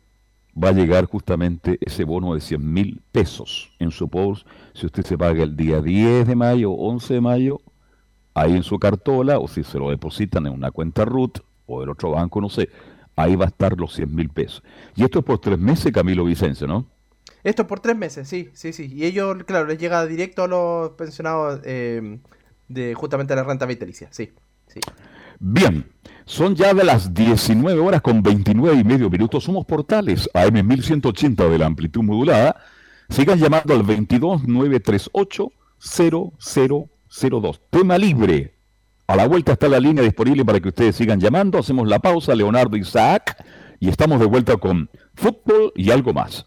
[0.61, 4.47] va a llegar justamente ese bono de 100 mil pesos en su post.
[4.73, 7.61] Si usted se paga el día 10 de mayo o 11 de mayo,
[8.35, 11.91] ahí en su cartola, o si se lo depositan en una cuenta RUT, o del
[11.91, 12.69] otro banco, no sé,
[13.17, 14.63] ahí va a estar los 100 mil pesos.
[14.95, 16.87] Y esto es por tres meses, Camilo Vicencio, ¿no?
[17.43, 18.93] Esto es por tres meses, sí, sí, sí.
[18.93, 22.19] Y ellos, claro, les llega directo a los pensionados eh,
[22.69, 24.33] de justamente la renta vitalicia, sí,
[24.67, 24.81] sí.
[25.39, 25.87] Bien,
[26.25, 29.45] son ya de las 19 horas con 29 y medio minutos.
[29.45, 32.57] Somos portales AM 1180 de la amplitud modulada.
[33.11, 37.61] Sigan llamando al 22938 0002.
[37.71, 38.56] Tema libre
[39.07, 41.59] a la vuelta está la línea disponible para que ustedes sigan llamando.
[41.59, 43.45] Hacemos la pausa, Leonardo Isaac,
[43.79, 46.47] y estamos de vuelta con fútbol y algo más.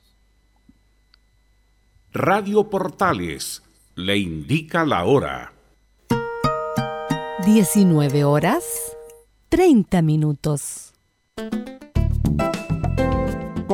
[2.12, 3.64] Radio Portales
[3.96, 5.54] le indica la hora.
[7.46, 8.66] 19 horas
[9.50, 10.94] 30 minutos.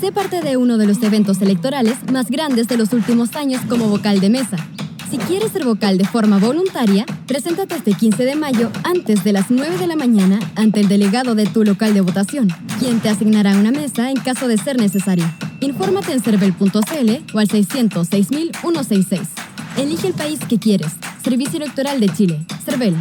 [0.00, 3.88] Sé parte de uno de los eventos electorales más grandes de los últimos años como
[3.88, 4.56] vocal de mesa
[5.10, 9.50] si quieres ser vocal de forma voluntaria, preséntate este 15 de mayo antes de las
[9.50, 13.56] 9 de la mañana ante el delegado de tu local de votación, quien te asignará
[13.56, 15.24] una mesa en caso de ser necesario.
[15.60, 19.20] Infórmate en cervel.cl o al 606.166.
[19.78, 20.92] Elige el país que quieres.
[21.22, 22.44] Servicio Electoral de Chile.
[22.64, 22.94] Cervel.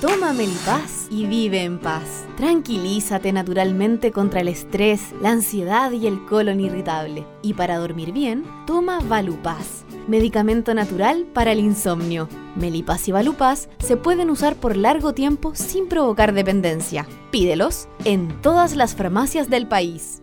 [0.00, 2.24] Toma Melipaz y vive en paz.
[2.36, 7.26] Tranquilízate naturalmente contra el estrés, la ansiedad y el colon irritable.
[7.42, 12.28] Y para dormir bien, toma Valupaz medicamento natural para el insomnio.
[12.56, 17.06] Melipaz y Valupaz se pueden usar por largo tiempo sin provocar dependencia.
[17.30, 20.22] Pídelos en todas las farmacias del país.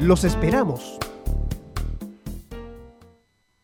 [0.00, 0.96] Los esperamos.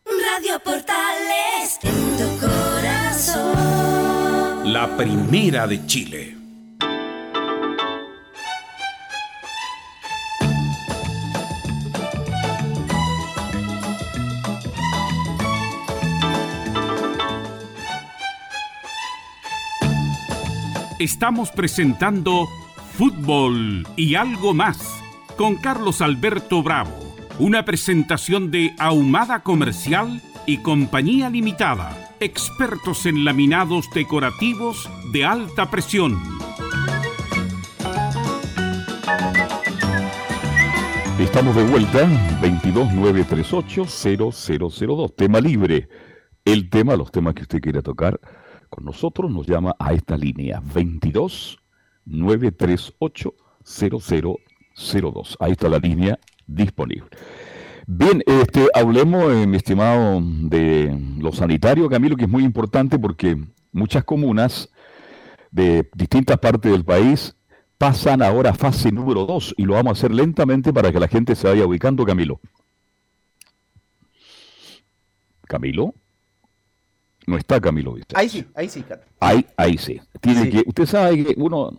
[0.05, 3.53] Radio Portales en tu corazón.
[4.73, 6.37] La primera de Chile.
[20.99, 22.49] Estamos presentando
[22.99, 25.04] Fútbol y algo más
[25.37, 26.93] con Carlos Alberto Bravo.
[27.39, 36.21] Una presentación de Ahumada Comercial y Compañía Limitada, expertos en laminados decorativos de alta presión.
[41.19, 42.07] Estamos de vuelta,
[42.43, 45.89] 22938-0002, tema libre.
[46.45, 48.21] El tema, los temas que usted quiera tocar
[48.69, 51.59] con nosotros, nos llama a esta línea, 22
[52.05, 53.35] 938
[54.75, 55.37] 02.
[55.41, 57.07] Ahí está la línea disponible.
[57.87, 63.37] Bien, este, hablemos, eh, mi estimado, de lo sanitario, Camilo, que es muy importante porque
[63.73, 64.71] muchas comunas
[65.51, 67.37] de distintas partes del país
[67.77, 71.09] pasan ahora a fase número 2 y lo vamos a hacer lentamente para que la
[71.09, 72.41] gente se vaya ubicando, Camilo.
[75.47, 75.95] Camilo.
[77.27, 78.15] No está Camilo, ¿viste?
[78.17, 79.07] Ahí sí, ahí sí, Carlos.
[79.21, 80.01] Ahí, ahí sí.
[80.21, 81.79] Tiene que, usted sabe que uno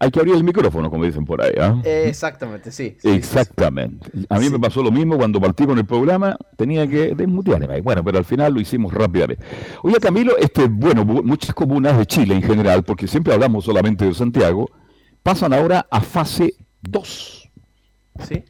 [0.00, 1.52] hay que abrir el micrófono, como dicen por ahí.
[1.60, 1.80] ¿ah?
[1.84, 2.96] exactamente, sí.
[3.02, 4.10] Exactamente.
[4.30, 7.82] A mí me pasó lo mismo cuando partí con el programa, tenía que desmutearme.
[7.82, 9.44] Bueno, pero al final lo hicimos rápidamente.
[9.82, 14.14] Oye, Camilo, este, bueno, muchas comunas de Chile en general, porque siempre hablamos solamente de
[14.14, 14.70] Santiago,
[15.22, 17.50] pasan ahora a fase 2.
[18.26, 18.44] Sí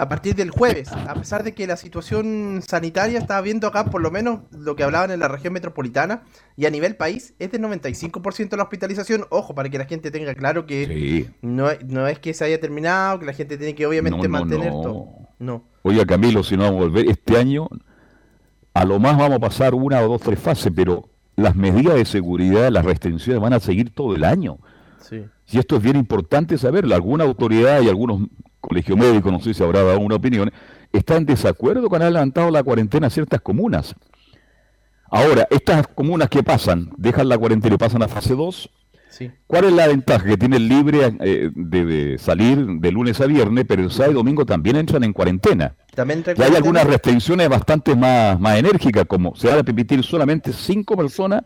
[0.00, 4.00] a partir del jueves, a pesar de que la situación sanitaria estaba viendo acá, por
[4.00, 6.22] lo menos lo que hablaban en la región metropolitana
[6.56, 9.26] y a nivel país, es del 95% de la hospitalización.
[9.28, 13.18] Ojo, para que la gente tenga claro que no, no, es que se haya terminado,
[13.18, 15.06] que la gente tiene que obviamente mantener todo.
[15.38, 15.64] No.
[15.82, 17.68] Oiga, Camilo, si no vamos a volver este año,
[18.72, 22.06] a lo más vamos a pasar una o dos, tres fases, pero las medidas de
[22.06, 24.60] seguridad, las restricciones van a seguir todo el año.
[24.98, 25.26] Sí.
[25.52, 26.94] Y esto es bien importante saberlo.
[26.94, 28.22] Alguna autoridad y algunos
[28.60, 30.52] colegio médico, no sé si habrá dado una opinión,
[30.92, 33.94] está en desacuerdo con haber levantado la cuarentena a ciertas comunas.
[35.10, 38.70] Ahora, estas comunas que pasan, dejan la cuarentena y pasan a fase 2,
[39.46, 40.24] ¿cuál es la ventaja?
[40.24, 44.46] Que tienen libre eh, de, salir de lunes a viernes, pero el sábado y domingo
[44.46, 45.74] también entran en cuarentena.
[45.94, 50.52] ¿También y hay algunas restricciones bastante más, más enérgicas, como se va a permitir solamente
[50.52, 51.42] cinco personas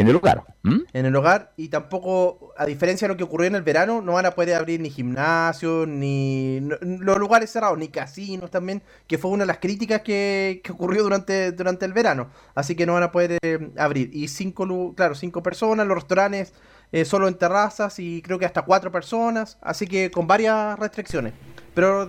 [0.00, 0.44] en el hogar.
[0.64, 4.14] En el hogar y tampoco, a diferencia de lo que ocurrió en el verano, no
[4.14, 9.30] van a poder abrir ni gimnasios, ni los lugares cerrados, ni casinos también, que fue
[9.30, 12.28] una de las críticas que, ocurrió durante, durante el verano.
[12.54, 14.10] Así que no van a poder eh, abrir.
[14.12, 16.52] Y cinco, claro, cinco personas, los restaurantes
[16.92, 19.58] eh, solo en terrazas y creo que hasta cuatro personas.
[19.60, 21.32] Así que con varias restricciones.
[21.74, 22.08] Pero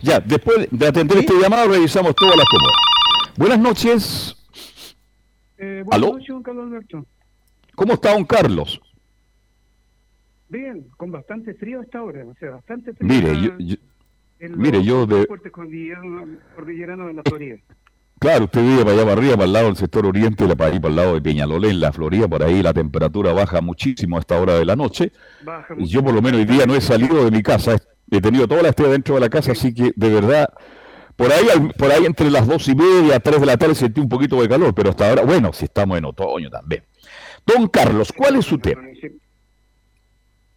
[0.00, 2.76] Ya, después de atender este llamado, revisamos todas las comunas.
[3.36, 4.37] Buenas noches.
[5.58, 7.06] Eh, buenas noches, don Carlos Alberto.
[7.74, 8.80] ¿Cómo está don Carlos?
[10.48, 13.08] Bien, con bastante frío a esta hora, o sea, bastante frío.
[13.08, 13.76] Mire, yo,
[14.56, 15.26] mire, yo de...
[15.50, 17.56] Cordillerano de la Florida.
[18.18, 20.80] Claro, usted vive para allá para arriba, para el lado del sector oriente, para ahí
[20.80, 24.20] para el lado de Peñalolén, en la Florida, por ahí la temperatura baja muchísimo a
[24.20, 25.12] esta hora de la noche.
[25.44, 27.78] Baja yo por lo menos hoy día no he salido de mi casa,
[28.10, 30.48] he tenido toda la estrella dentro de la casa, así que de verdad
[31.18, 31.46] por ahí,
[31.76, 34.48] por ahí entre las dos y media, tres de la tarde sentí un poquito de
[34.48, 36.84] calor, pero hasta ahora, bueno, si estamos en otoño también.
[37.44, 38.82] Don Carlos, ¿cuál es su tema?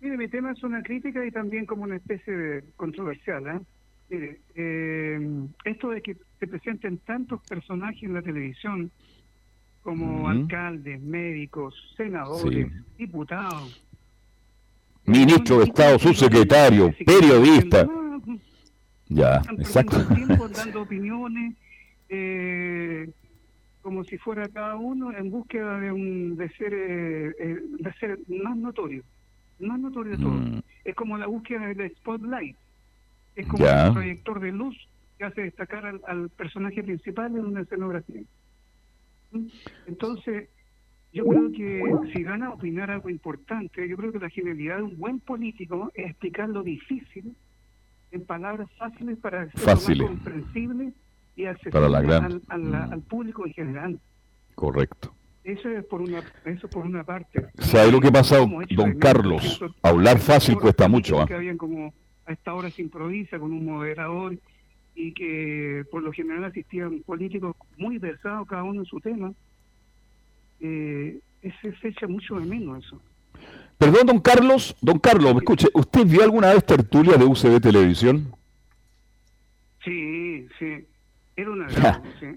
[0.01, 3.47] Mire, mi tema es una crítica y también como una especie de controversial.
[3.47, 3.59] ¿eh?
[4.12, 5.20] Mire, eh,
[5.66, 8.91] esto de que se presenten tantos personajes en la televisión,
[9.82, 12.68] como alcaldes, médicos, senadores,
[12.99, 13.84] diputados.
[15.05, 17.88] Ministro de Estado, subsecretario, periodista.
[19.14, 19.97] Ya, exacto.
[20.55, 21.55] dando opiniones,
[22.07, 23.09] eh,
[23.82, 28.20] como si fuera cada uno en búsqueda de un de ser eh, eh, de ser
[28.30, 29.03] más notorio,
[29.59, 30.32] más notorio de todo.
[30.32, 30.62] Mm.
[30.86, 32.55] Es como la búsqueda del spotlight.
[33.36, 33.88] Es como Ya.
[33.89, 34.78] un proyector de luz
[35.18, 38.22] que hace destacar al, al personaje principal en una escenografía.
[39.88, 40.49] Entonces,
[41.14, 41.84] yo creo que
[42.14, 45.91] si van a opinar algo importante, yo creo que la genialidad de un buen político
[45.95, 47.36] es explicar lo difícil
[48.12, 50.91] en palabras fáciles para más comprensible
[51.36, 52.93] y accesible Para la gran- al, al- Mm.
[52.93, 53.99] al público en general.
[54.55, 55.14] Correcto.
[55.43, 57.47] Eso es por una, eso por una parte.
[57.57, 58.38] ¿Sabe lo que pasa,
[58.70, 59.59] don Carlos?
[59.82, 61.20] Hablar fácil cuesta mucho.
[61.22, 61.26] ¿ah?
[61.26, 61.93] Que habían como
[62.28, 64.38] a esta hora se improvisa con un moderador
[64.93, 69.34] y que por lo general asistían políticos muy versados cada uno en su tema.
[70.59, 73.01] Eh, ese se echa mucho de menos eso.
[73.82, 74.75] Perdón, don Carlos.
[74.79, 78.32] Don Carlos, escuche, ¿usted vio alguna vez tertulia de UCB Televisión?
[79.84, 80.86] Sí, sí.
[81.36, 82.27] Era una gran, sí.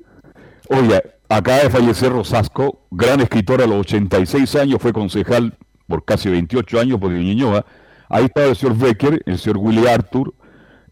[0.70, 5.52] Oye, acaba de fallecer Rosasco, gran escritor a los 86 años, fue concejal
[5.86, 7.66] por casi 28 años por Ñuñoa.
[8.08, 10.32] Ahí estaba el señor Becker, el señor Willy Arthur,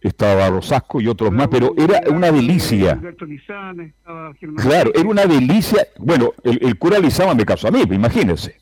[0.02, 3.00] estaba Rosasco y otros más, pero era una delicia.
[3.26, 3.90] Lizana,
[4.56, 5.86] Claro, era una delicia.
[5.96, 8.60] Bueno, el, el cura Lizama me casó a mí, imagínense.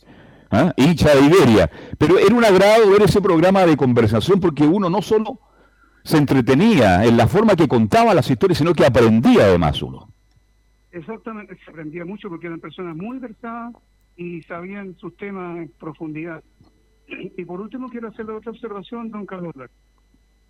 [0.51, 0.73] ¿Ah?
[0.77, 1.71] Hincha de Iberia.
[1.99, 5.39] Pero era un agrado ver ese programa de conversación porque uno no solo
[6.03, 10.09] se entretenía en la forma que contaba las historias, sino que aprendía además uno.
[10.93, 13.75] Exactamente, se aprendía mucho porque eran personas muy versadas
[14.17, 16.43] y sabían sus temas en profundidad.
[17.07, 19.55] Y por último quiero hacerle otra observación, don Carlos.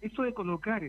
[0.01, 0.83] Esto de colocar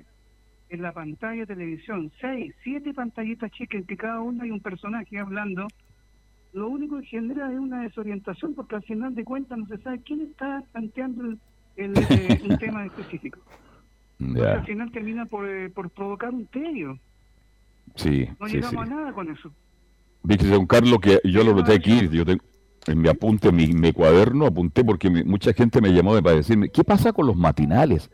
[0.69, 4.61] en la pantalla de televisión seis, siete pantallitas chicas en que cada una hay un
[4.61, 5.67] personaje hablando,
[6.53, 10.01] lo único que genera es una desorientación porque al final de cuentas no se sabe
[10.05, 11.39] quién está planteando el,
[11.77, 13.39] el, eh, un tema específico.
[14.19, 16.99] Al final termina por, eh, por provocar un tedio.
[17.95, 18.57] sí, No sí, sí.
[18.57, 19.51] llegamos a nada con eso.
[20.23, 22.43] Dice don Carlos que yo lo noté aquí, yo tengo
[22.87, 26.35] en mi apunte, en mi, mi cuaderno, apunté porque me- mucha gente me llamó para
[26.35, 28.09] decirme, ¿qué pasa con los matinales?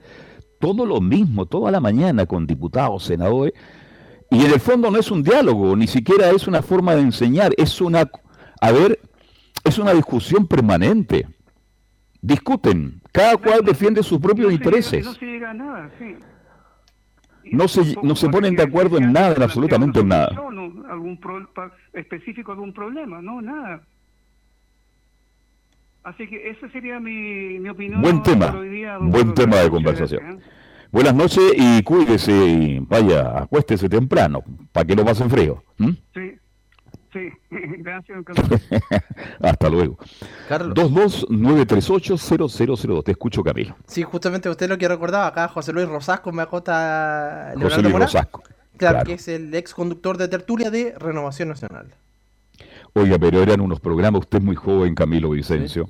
[0.59, 3.53] Todo lo mismo, toda la mañana con diputados, senadores,
[4.29, 7.53] y en el fondo no es un diálogo, ni siquiera es una forma de enseñar,
[7.57, 8.09] es una,
[8.61, 8.99] a ver,
[9.63, 11.27] es una discusión permanente.
[12.21, 15.05] Discuten, cada cual defiende sus propios No se llega- intereses.
[15.05, 16.15] no se llega a nada, sí.
[17.51, 20.27] No se, no se ponen de acuerdo en nada, en absolutamente en nada.
[20.89, 21.47] Algún pro-
[21.93, 23.81] específico algún problema, no, nada.
[26.03, 28.01] Así que esa sería mi, mi opinión.
[28.01, 30.21] Buen tema, hoy día, buen tema de conversación.
[30.23, 30.51] gracias, ¿eh?
[30.91, 34.41] Buenas noches y cuídese y vaya, acuéstese temprano,
[34.71, 35.63] para que no pasen frío.
[36.13, 36.33] Sí,
[37.13, 38.61] sí, gracias, Carlos.
[39.41, 39.97] Hasta luego.
[40.47, 40.77] Carlos.
[40.77, 43.03] 229380002.
[43.03, 43.75] Te escucho, Camilo.
[43.85, 47.93] Sí, justamente usted lo que recordaba acá, José Luis Rosasco me acota José Leonardo Luis
[47.93, 48.07] Morán.
[48.07, 48.43] Rosasco.
[48.77, 49.07] Claro, claro.
[49.07, 51.95] que es el ex conductor de tertulia de Renovación Nacional.
[52.93, 55.89] Oiga, pero eran unos programas, usted es muy joven, Camilo Vicencio.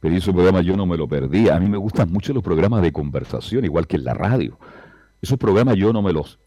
[0.00, 1.48] Pero esos programas yo no me lo perdí.
[1.48, 4.58] A mí me gustan mucho los programas de conversación, igual que en la radio.
[5.22, 6.38] Esos programas yo no me los...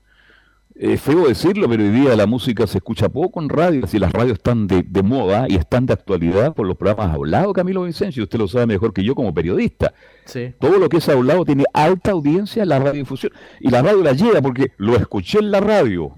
[0.79, 3.85] Es feo decirlo, pero hoy día la música se escucha poco en radio.
[3.85, 7.53] Si las radios están de, de moda y están de actualidad por los programas hablados,
[7.53, 9.93] Camilo Vicencio, usted lo sabe mejor que yo como periodista.
[10.23, 10.53] Sí.
[10.57, 13.33] Todo lo que es hablado tiene alta audiencia en la radiodifusión.
[13.59, 16.15] Y la radio la lleva porque lo escuché en la radio.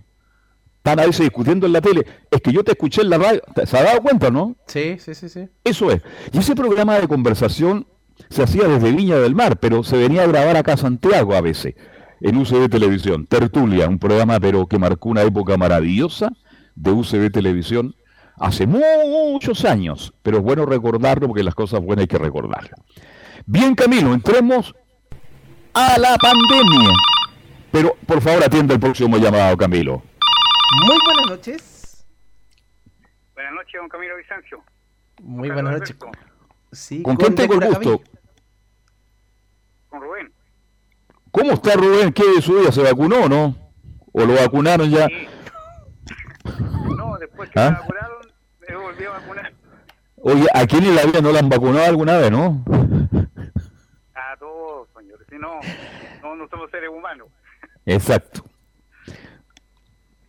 [0.78, 2.06] Están a veces discutiendo en la tele.
[2.30, 3.42] Es que yo te escuché en la radio.
[3.66, 4.56] ¿Se ha dado cuenta, no?
[4.68, 5.50] Sí, sí, sí, sí.
[5.64, 6.04] Eso es.
[6.32, 7.88] Y ese programa de conversación
[8.30, 11.42] se hacía desde Viña del Mar, pero se venía a grabar acá a Santiago a
[11.42, 11.74] veces,
[12.22, 13.26] en UCB Televisión.
[13.28, 16.32] Tertulia, un programa pero que marcó una época maravillosa
[16.76, 17.96] de UCB Televisión
[18.38, 18.80] hace mu-
[19.34, 20.14] muchos años.
[20.24, 22.80] Pero es bueno recordarlo porque las cosas buenas hay que recordarlas.
[23.46, 24.74] Bien, Camilo, entremos
[25.74, 26.94] a la pandemia.
[27.72, 30.04] Pero por favor atienda el próximo llamado, Camilo.
[30.88, 32.06] Muy buenas noches.
[33.34, 34.64] Buenas noches, don Camilo Vicencio.
[35.22, 35.96] Muy buenas noches.
[36.72, 38.02] Sí, ¿Con quién de tengo el gusto?
[39.90, 40.32] Con Rubén.
[41.32, 42.12] ¿Cómo está Rubén?
[42.12, 42.72] ¿Qué de su vida?
[42.72, 43.56] ¿Se vacunó o no?
[44.12, 45.08] ¿O lo vacunaron ya?
[46.98, 47.72] No, después que ¿Ah?
[47.72, 48.18] me vacunaron,
[48.68, 49.54] me volví a vacunar
[50.24, 52.64] Oye, ¿a quién en la vida no la han vacunado alguna vez, no?
[54.14, 55.26] a todos, señores.
[55.30, 55.60] Si no,
[56.22, 57.28] no, no somos seres humanos.
[57.86, 58.44] Exacto.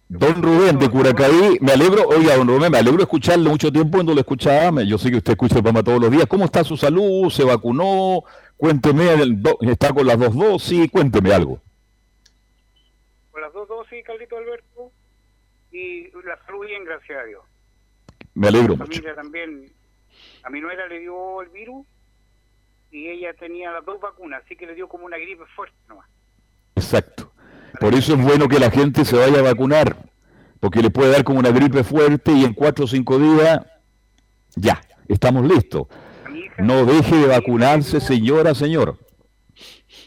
[0.09, 4.15] Don Rubén de Curacaví, me alegro, oiga, don Rubén, me alegro escucharle mucho tiempo cuando
[4.15, 6.27] lo escuchaba, yo sé que usted escucha el programa todos los días.
[6.27, 7.29] ¿Cómo está su salud?
[7.31, 8.23] ¿Se vacunó?
[8.67, 10.89] Cuénteme, el do- ¿está con las dos dosis?
[10.89, 11.61] Cuénteme algo.
[13.33, 14.93] Con las dos dosis, Carlito Alberto,
[15.73, 17.43] y la salud bien, gracias a Dios.
[18.35, 18.93] Me alegro Mi mucho.
[18.93, 19.67] familia también,
[20.45, 21.85] a mi nuera le dio el virus
[22.93, 26.07] y ella tenía las dos vacunas, así que le dio como una gripe fuerte nomás.
[26.77, 27.33] Exacto.
[27.81, 29.97] Por eso es bueno que la gente se vaya a vacunar,
[30.61, 33.59] porque le puede dar como una gripe fuerte y en cuatro o cinco días,
[34.55, 35.89] ya, estamos listos.
[36.59, 38.97] No deje de vacunarse, señora, señor.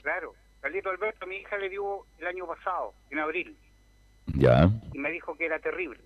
[0.02, 3.56] Claro, Carlito Alberto, mi hija le dio el año pasado, en abril,
[4.28, 4.70] Ya.
[4.94, 6.00] y me dijo que era terrible.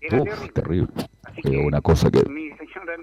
[0.00, 0.52] Era Uf, terrible.
[0.52, 0.92] terrible.
[1.36, 2.22] Es una cosa que...
[2.28, 2.96] Mi señora,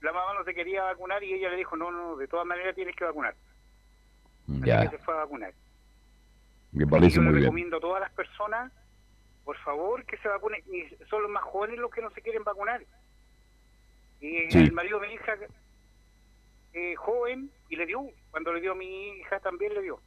[0.00, 2.74] la mamá no se quería vacunar y ella le dijo, no, no, de todas maneras
[2.74, 3.34] tienes que vacunar.
[4.48, 5.52] Así Ya, que se fue a vacunar.
[6.72, 7.44] me parece yo le muy bien.
[7.46, 8.72] recomiendo a todas las personas,
[9.44, 10.62] por favor, que se vacunen.
[10.72, 12.82] Y son los más jóvenes los que no se quieren vacunar.
[14.20, 14.58] Y Sí.
[14.58, 15.34] el marido de mi hija,
[16.72, 18.06] eh, joven, y le dio.
[18.30, 20.00] Cuando le dio a mi hija también le dio.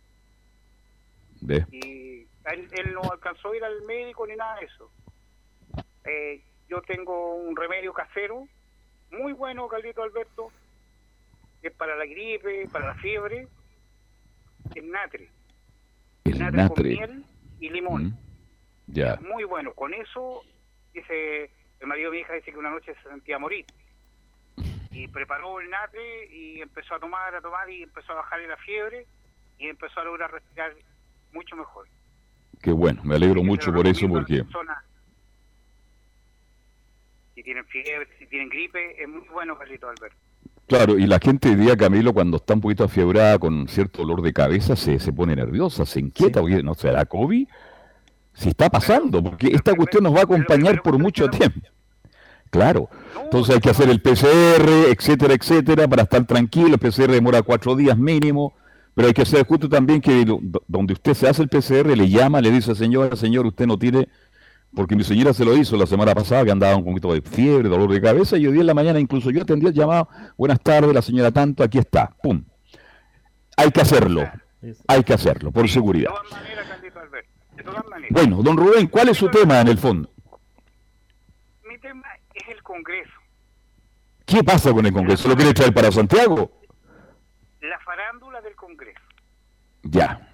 [1.42, 1.66] Ve.
[1.72, 4.92] Y él, él no alcanzó a ir al médico ni nada de eso.
[6.06, 8.48] Eh, yo tengo un remedio casero,
[9.12, 10.52] muy bueno, Carlito Alberto,
[11.62, 13.48] que es para la gripe, para la fiebre,
[14.76, 15.30] el natre.
[16.26, 17.26] El Natre con miel
[17.60, 18.04] y limón.
[18.06, 18.18] Mm,
[18.88, 19.16] Ya.
[19.18, 19.74] Muy bueno.
[19.74, 20.44] Con eso,
[20.94, 21.50] dice,
[21.80, 23.66] el marido de mi hija dice que una noche se sentía morir.
[24.94, 28.58] Y preparó el natre y empezó a tomar, a tomar y empezó a bajarle la
[28.58, 29.06] fiebre
[29.58, 30.74] y empezó a lograr respirar
[31.32, 31.88] mucho mejor.
[32.62, 34.44] Qué bueno, me alegro mucho por eso porque...
[37.36, 40.16] Si tienen fiebre, si tienen gripe, es muy bueno, Carlito Alberto.
[40.68, 44.22] Claro, y la gente hoy día, Camilo, cuando está un poquito afiebrada con cierto dolor
[44.22, 47.48] de cabeza, se, se pone nerviosa, se inquieta, porque no será COVID.
[48.34, 51.68] Si está pasando, porque esta cuestión nos va a acompañar por mucho tiempo.
[52.54, 52.88] Claro,
[53.24, 56.68] entonces hay que hacer el PCR, etcétera, etcétera, para estar tranquilo.
[56.68, 58.54] El PCR demora cuatro días mínimo,
[58.94, 60.24] pero hay que hacer justo también que
[60.68, 64.08] donde usted se hace el PCR, le llama, le dice, señora, señor, usted no tiene,
[64.76, 67.70] porque mi señora se lo hizo la semana pasada, que andaba un poquito de fiebre,
[67.70, 70.60] dolor de cabeza, y hoy día en la mañana incluso yo atendí el llamado, buenas
[70.60, 72.44] tardes, la señora tanto, aquí está, pum.
[73.58, 74.30] Hay que hacerlo,
[74.86, 76.12] hay que hacerlo, por seguridad.
[76.12, 78.12] De todas maneras, Carlito Alberto, de todas maneras.
[78.12, 80.12] Bueno, don Rubén, ¿cuál es su tema en el fondo?
[81.68, 83.14] Mi tema es el Congreso.
[84.26, 85.28] ¿Qué pasa con el Congreso?
[85.28, 86.52] ¿Lo quiere traer para Santiago?
[87.62, 89.02] La farándula del Congreso.
[89.84, 90.30] Ya.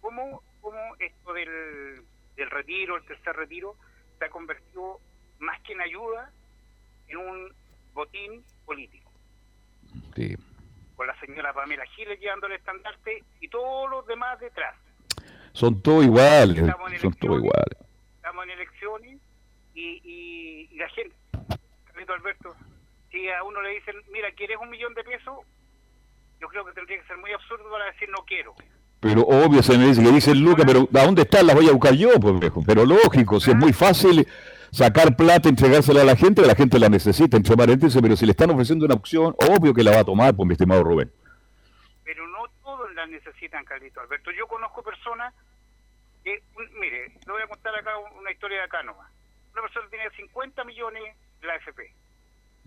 [0.00, 2.02] ¿Cómo, cómo esto del,
[2.36, 3.76] del retiro, el tercer retiro,
[4.18, 5.00] se ha convertido
[5.38, 6.30] más que en ayuda
[7.08, 7.52] en un
[7.94, 9.10] botín político?
[10.16, 10.36] Sí.
[10.96, 14.74] Con la señora Pamela Giles llevando el estandarte y todos los demás detrás.
[15.52, 16.64] Son todos iguales,
[17.00, 17.78] son todos iguales.
[18.16, 19.18] Estamos en elecciones
[19.74, 21.14] y, y, y la gente,
[22.08, 22.56] Carlito Alberto,
[23.10, 25.38] si a uno le dicen, mira, ¿quieres un millón de pesos?
[26.40, 28.54] Yo creo que tendría que ser muy absurdo para decir no quiero.
[29.00, 31.46] Pero obvio se me dice que dicen Lucas, pero ¿a dónde están?
[31.46, 32.62] Las voy a buscar yo, pues viejo.
[32.66, 34.26] Pero lógico, si es muy fácil
[34.70, 38.32] sacar plata, entregársela a la gente, la gente la necesita, entre paréntesis, pero si le
[38.32, 41.12] están ofreciendo una opción, obvio que la va a tomar, pues mi estimado Rubén.
[42.04, 44.30] pero no todos la necesitan, Carlito Alberto.
[44.32, 45.32] Yo conozco personas
[46.24, 46.42] que,
[46.80, 49.10] mire, le voy a contar acá una historia de acá nomás.
[49.52, 51.92] Una persona tenía 50 millones la AFP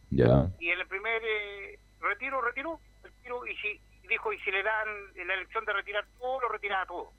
[0.09, 0.49] Ya.
[0.59, 4.87] y en el primer eh, retiro, retiró, retiró y si, dijo, y si le dan
[5.27, 7.11] la elección de retirar todo, lo retiraba todo.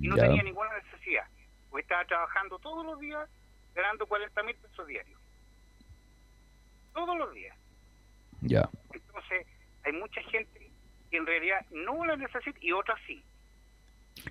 [0.00, 0.24] Y no Ya.
[0.24, 1.24] tenía ninguna necesidad,
[1.70, 3.28] porque estaba trabajando todos los días,
[3.74, 5.20] ganando 40 mil pesos diarios.
[6.92, 7.56] Todos los días.
[8.42, 8.68] Ya.
[8.92, 9.46] Entonces,
[9.84, 10.70] hay mucha gente
[11.10, 13.22] que en realidad no la necesita y otras sí.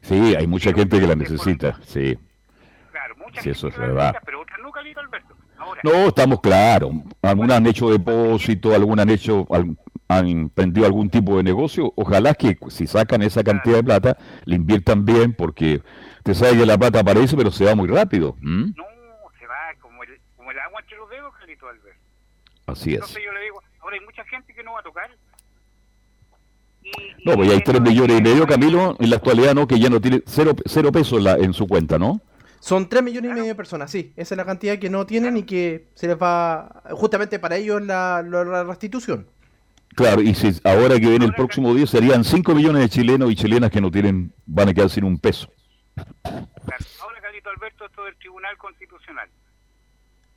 [0.01, 2.17] Sí, hay mucha gente que la necesita, sí.
[3.07, 3.95] Claro, Sí, eso es verdad.
[4.13, 5.35] necesita, pero otras no, Carlito Alberto.
[5.57, 6.91] Ahora, No, estamos claros.
[7.21, 9.47] Algunas han hecho depósito, algunas han hecho,
[10.07, 11.91] han emprendido algún tipo de negocio.
[11.95, 15.81] Ojalá que si sacan esa cantidad de plata, le inviertan bien, porque
[16.17, 18.35] usted sabe que la plata aparece, pero se va muy rápido.
[18.41, 18.73] ¿m?
[18.75, 18.83] no,
[19.39, 21.99] se va como el, como el agua entre los dedos, Carlito Alberto.
[22.67, 22.95] Así es.
[22.95, 25.09] Entonces yo le digo, ahora hay mucha gente que no va a tocar.
[27.25, 29.67] No, pues ya hay 3 millones y medio, Camilo, en la actualidad, ¿no?
[29.67, 32.19] Que ya no tiene cero, cero pesos en, la- en su cuenta, ¿no?
[32.63, 34.13] Son 3 millones y medio de personas, sí.
[34.15, 37.81] Esa es la cantidad que no tienen y que se les va, justamente para ellos,
[37.81, 39.27] la, la- la restitución.
[39.97, 43.35] Claro, y si ahora que viene el próximo día serían 5 millones de chilenos y
[43.35, 45.49] chilenas que no tienen, van a quedar sin un peso.
[46.23, 49.27] Ahora, Carlito Alberto, esto del Tribunal Constitucional.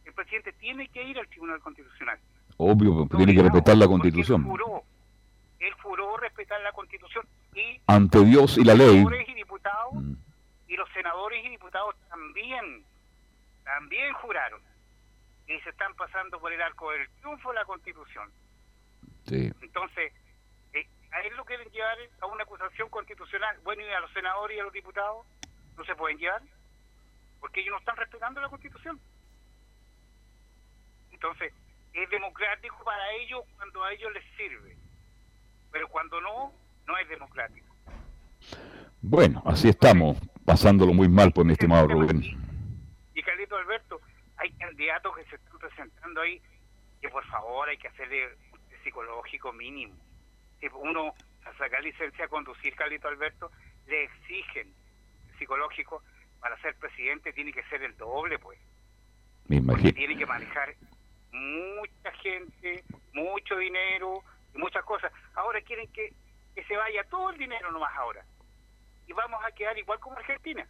[0.05, 2.19] El presidente tiene que ir al Tribunal Constitucional.
[2.57, 4.43] Obvio, tiene que respetar la constitución.
[4.43, 4.83] Juró,
[5.61, 7.25] él juró respetar la Constitución
[7.55, 8.89] y Ante Dios y la ley.
[8.97, 9.95] senadores y diputados
[10.77, 12.85] y los senadores y diputados también
[13.65, 14.61] también juraron
[15.49, 18.31] y se están pasando por el arco del triunfo de la Constitución.
[19.27, 19.51] Sí.
[19.63, 20.13] Entonces,
[20.75, 23.57] eh, a él lo quieren llevar a una acusación constitucional.
[23.65, 25.27] Bueno, y a los senadores y a los diputados
[25.79, 26.43] no se pueden llevar
[27.41, 29.01] porque ellos no están respetando la Constitución.
[31.11, 31.55] Entonces,
[31.95, 34.77] es democrático para ellos cuando a ellos les sirve,
[35.73, 36.53] pero cuando no,
[36.87, 37.75] no es democrático.
[39.01, 42.23] Bueno, así estamos, pasándolo muy mal, pues, mi estimado Rubén.
[43.15, 43.23] Y
[44.59, 46.41] candidatos que se están presentando ahí,
[47.01, 49.95] que por favor hay que hacerle un psicológico mínimo.
[50.61, 51.13] Si uno
[51.45, 53.51] a sacar licencia a conducir, Carlito Alberto,
[53.87, 54.73] le exigen
[55.39, 56.03] psicológico
[56.41, 58.59] para ser presidente, tiene que ser el doble, pues.
[59.49, 60.75] Me Porque tiene que manejar
[61.33, 64.23] mucha gente, mucho dinero,
[64.55, 65.13] y muchas cosas.
[65.35, 66.13] Ahora quieren que,
[66.55, 68.25] que se vaya todo el dinero nomás ahora.
[69.07, 70.67] Y vamos a quedar igual como Argentina.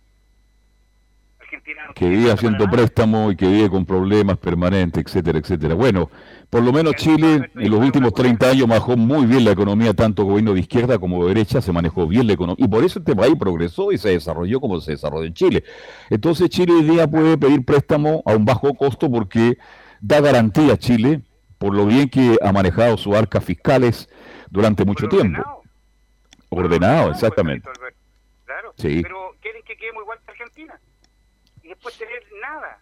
[1.40, 2.76] Argentina no que vive haciendo nada.
[2.76, 5.74] préstamos y que vive con problemas permanentes, etcétera, etcétera.
[5.74, 6.10] Bueno,
[6.50, 10.24] por lo menos Chile en los últimos 30 años manejó muy bien la economía, tanto
[10.24, 12.64] gobierno de izquierda como de derecha, se manejó bien la economía.
[12.64, 15.64] Y por eso este país progresó y se desarrolló como se desarrolló en Chile.
[16.10, 19.58] Entonces Chile hoy día puede pedir préstamo a un bajo costo porque
[20.00, 21.22] da garantía a Chile
[21.58, 24.08] por lo bien que ha manejado sus arcas fiscales
[24.50, 25.42] durante mucho tiempo.
[26.48, 27.68] Ordenado, exactamente.
[27.68, 27.95] Claro,
[28.76, 29.02] Sí.
[29.02, 30.80] pero quieren que quedemos igual que Argentina.
[31.62, 32.78] Y después tener nada.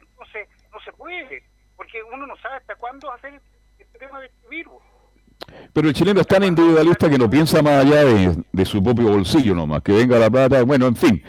[0.00, 1.42] Entonces, no se puede.
[1.76, 3.40] Porque uno no sabe hasta cuándo hacer
[3.78, 4.82] este tema de este virus.
[5.72, 9.10] Pero el chileno es tan individualista que no piensa más allá de, de su propio
[9.10, 11.22] bolsillo nomás, que venga la plata, bueno, en fin,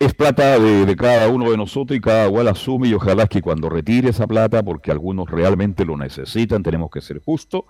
[0.00, 3.40] es plata de, de cada uno de nosotros y cada cual asume y ojalá que
[3.40, 7.62] cuando retire esa plata, porque algunos realmente lo necesitan, tenemos que ser justos,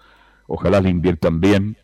[0.47, 1.77] ojalá la inviertan bien,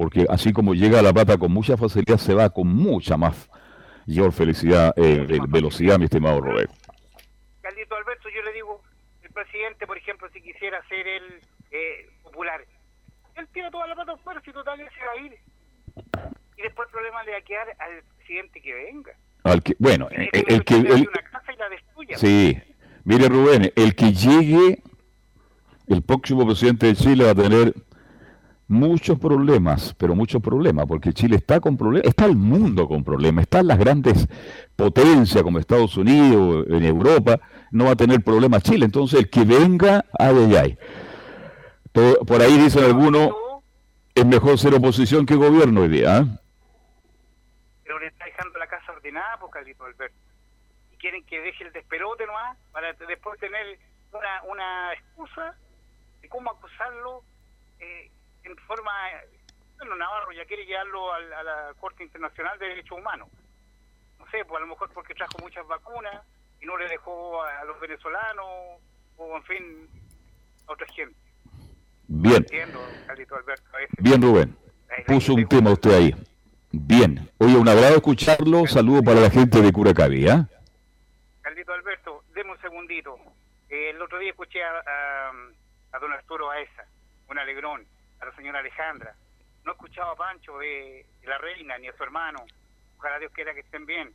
[0.00, 3.50] porque así como llega la plata con mucha facilidad, se va con mucha más
[4.06, 6.72] mayor felicidad, eh, eh, velocidad, mi estimado Roberto.
[7.60, 8.80] Carlito Alberto, yo le digo,
[9.22, 11.22] el presidente, por ejemplo, si quisiera ser el
[11.70, 12.62] eh, popular,
[13.34, 15.34] él tira toda la plata afuera, si total él se va a ir.
[16.56, 19.12] Y después el problema le va a quedar al presidente que venga.
[19.44, 20.76] Al que, bueno, eh, el, que...
[20.76, 22.16] el- una casa y la destruya.
[22.16, 22.58] Sí,
[23.04, 24.82] mire Rubén, el que llegue,
[25.88, 27.74] el próximo presidente de Chile va a tener
[28.70, 33.42] muchos problemas, pero muchos problemas, porque Chile está con problemas, está el mundo con problemas,
[33.42, 34.28] están las grandes
[34.76, 37.40] potencias como Estados Unidos, en Europa,
[37.72, 40.78] no va a tener problemas Chile, entonces el que venga, ay, ay, ay.
[41.92, 43.34] Por ahí dicen algunos,
[44.14, 46.24] es mejor ser oposición que gobierno hoy día, ¿ah?
[47.82, 50.16] Pero le está dejando la casa ordenada, pues, Carlito Alberto.
[50.92, 53.80] Y quieren que deje el desperote nomás para después tener
[54.12, 55.56] una, una excusa
[56.22, 57.24] de cómo acusarlo
[57.80, 58.10] eh,
[58.44, 58.92] en forma...
[59.78, 63.28] Bueno, Navarro ya quiere llevarlo al- a la Corte Internacional de Derechos Humanos.
[64.18, 66.22] No sé, pues a lo mejor porque trajo muchas vacunas
[66.60, 68.46] y no le dejó a, a los venezolanos
[69.16, 69.88] o, en fin,
[70.68, 71.16] a otra gente.
[72.08, 72.36] Bien.
[72.36, 73.64] Entiendo, Carlito Alberto.
[73.98, 74.56] Bien, Rubén.
[75.06, 76.14] Puso un tema usted ahí.
[76.72, 77.30] Bien.
[77.38, 78.66] Oye, un agrado escucharlo.
[78.66, 80.46] Saludo para la gente de Curacaví, ¿ah?
[81.40, 83.16] Carlito Alberto, deme un segundito.
[83.70, 85.32] Eh, el otro día escuché a, a,
[85.92, 86.84] a don Arturo Baeza,
[87.28, 87.86] un alegrón,
[88.20, 89.14] a la señora Alejandra.
[89.64, 92.38] No he escuchado a Pancho de, de la reina ni a su hermano.
[92.98, 94.10] Ojalá Dios quiera que estén bien.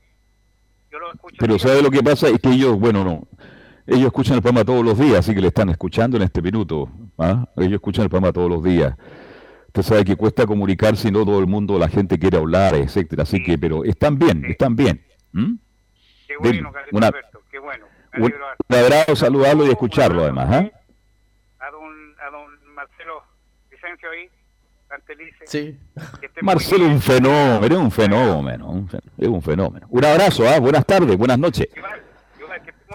[0.92, 1.36] Yo lo escucho.
[1.40, 2.28] Pero ¿sabe lo que pasa?
[2.30, 3.28] Es que ellos, bueno, no.
[3.88, 6.90] Ellos escuchan el programa todos los días, así que le están escuchando en este minuto.
[7.20, 7.48] ¿ah?
[7.58, 8.96] Ellos escuchan el programa todos los días.
[9.68, 13.24] Usted sabe que cuesta comunicarse y no todo el mundo, la gente quiere hablar, etcétera.
[13.24, 15.06] Así que, pero están bien, están bien.
[16.28, 17.86] Qué bueno, Carlito una- Alberto, qué bueno.
[18.18, 18.34] Un,
[18.70, 20.48] agrado saludarlo y escucharlo además.
[20.50, 21.66] ¿ah?
[21.68, 23.22] A don, a don Marcelo
[23.76, 24.30] Vicencio ahí,
[24.88, 25.46] Cantelice.
[25.48, 25.78] Sí.
[26.42, 29.88] Marcelo es un fenómeno, es un fenómeno, un fen- es un fenómeno.
[29.90, 30.60] Un abrazo, ¿ah?
[30.60, 31.68] buenas tardes, buenas noches.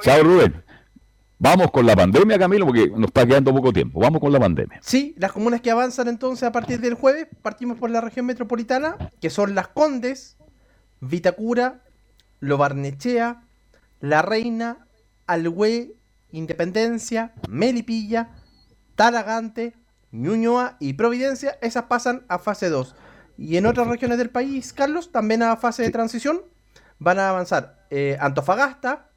[0.03, 0.62] Chao Rubén.
[1.43, 4.01] Vamos con la pandemia, Camilo, porque nos está quedando poco tiempo.
[4.01, 4.78] Vamos con la pandemia.
[4.83, 8.97] Sí, las comunas que avanzan entonces a partir del jueves, partimos por la región metropolitana,
[9.22, 10.37] que son Las Condes,
[11.01, 11.81] Vitacura,
[12.41, 13.43] Lobarnechea,
[14.01, 14.87] La Reina,
[15.26, 15.93] Alhué,
[16.31, 18.28] Independencia, Melipilla,
[18.95, 19.72] Talagante,
[20.12, 22.94] Ñuñoa y Providencia, esas pasan a fase 2.
[23.38, 26.42] Y en otras regiones del país, Carlos, también a fase de transición,
[26.98, 29.08] van a avanzar eh, Antofagasta,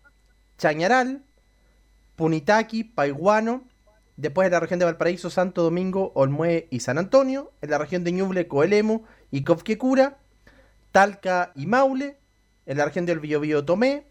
[0.57, 1.23] Chañaral,
[2.15, 3.63] Punitaqui, Paiguano,
[4.17, 8.03] después en la región de Valparaíso, Santo Domingo, Olmué y San Antonio, en la región
[8.03, 10.17] de Ñuble, Coelemu y Cofquecura,
[10.91, 12.17] Talca y Maule,
[12.65, 14.05] en la región del Biobío Tomé,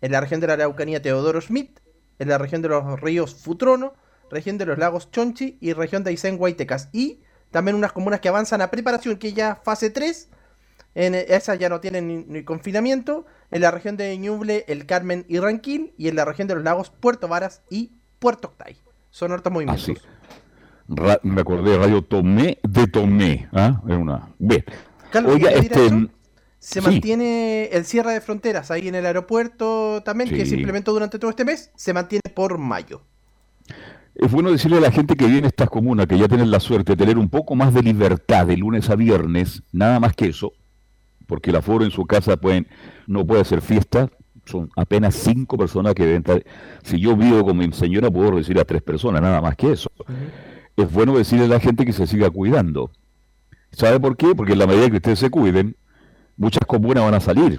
[0.00, 1.80] en la región de la Araucanía Teodoro Schmidt,
[2.18, 3.94] en la región de los ríos Futrono,
[4.30, 6.88] región de los lagos Chonchi y región de Aysén, Guaytecas.
[6.92, 7.20] Y
[7.50, 10.28] también unas comunas que avanzan a preparación, que ya fase 3,
[10.94, 14.86] en eh, esas ya no tienen ni, ni confinamiento, en la región de Ñuble, El
[14.86, 18.76] Carmen y Ranquil, y en la región de los lagos Puerto Varas y Puerto Octay.
[19.10, 19.90] Son hartos movimientos.
[19.90, 19.94] Así.
[20.88, 23.48] Ra- me acordé de Radio Tomé de Tomé.
[23.52, 23.82] ¿ah?
[23.88, 24.28] Es una...
[24.38, 24.64] Bien.
[25.10, 25.96] Carlos, Oiga, ¿quieres decir este...
[25.96, 26.10] eso?
[26.60, 26.86] Se sí.
[26.86, 31.30] mantiene el cierre de fronteras ahí en el aeropuerto también, que se implementó durante todo
[31.30, 33.02] este mes, se mantiene por mayo.
[34.20, 36.60] Es bueno decirle a la gente que viene a estas comunas que ya tienen la
[36.60, 40.26] suerte de tener un poco más de libertad de lunes a viernes, nada más que
[40.26, 40.52] eso,
[41.26, 42.68] porque el aforo en su casa pueden,
[43.06, 44.10] no puede hacer fiesta,
[44.44, 46.44] son apenas cinco personas que deben estar.
[46.82, 49.90] Si yo vivo con mi señora, puedo decir a tres personas, nada más que eso.
[50.76, 52.90] Es bueno decirle a la gente que se siga cuidando.
[53.72, 54.34] ¿Sabe por qué?
[54.34, 55.76] Porque en la medida que ustedes se cuiden,
[56.36, 57.58] muchas comunas van a salir.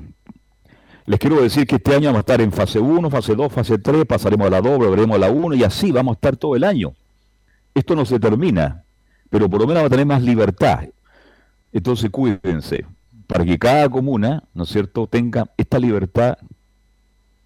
[1.06, 3.78] Les quiero decir que este año vamos a estar en fase 1, fase 2, fase
[3.78, 6.56] 3, pasaremos a la doble, veremos a la 1 y así vamos a estar todo
[6.56, 6.94] el año.
[7.74, 8.84] Esto no se termina,
[9.30, 10.86] pero por lo menos va a tener más libertad.
[11.74, 12.86] Entonces cuídense,
[13.28, 16.38] para que cada comuna, ¿no es cierto?, tenga esta libertad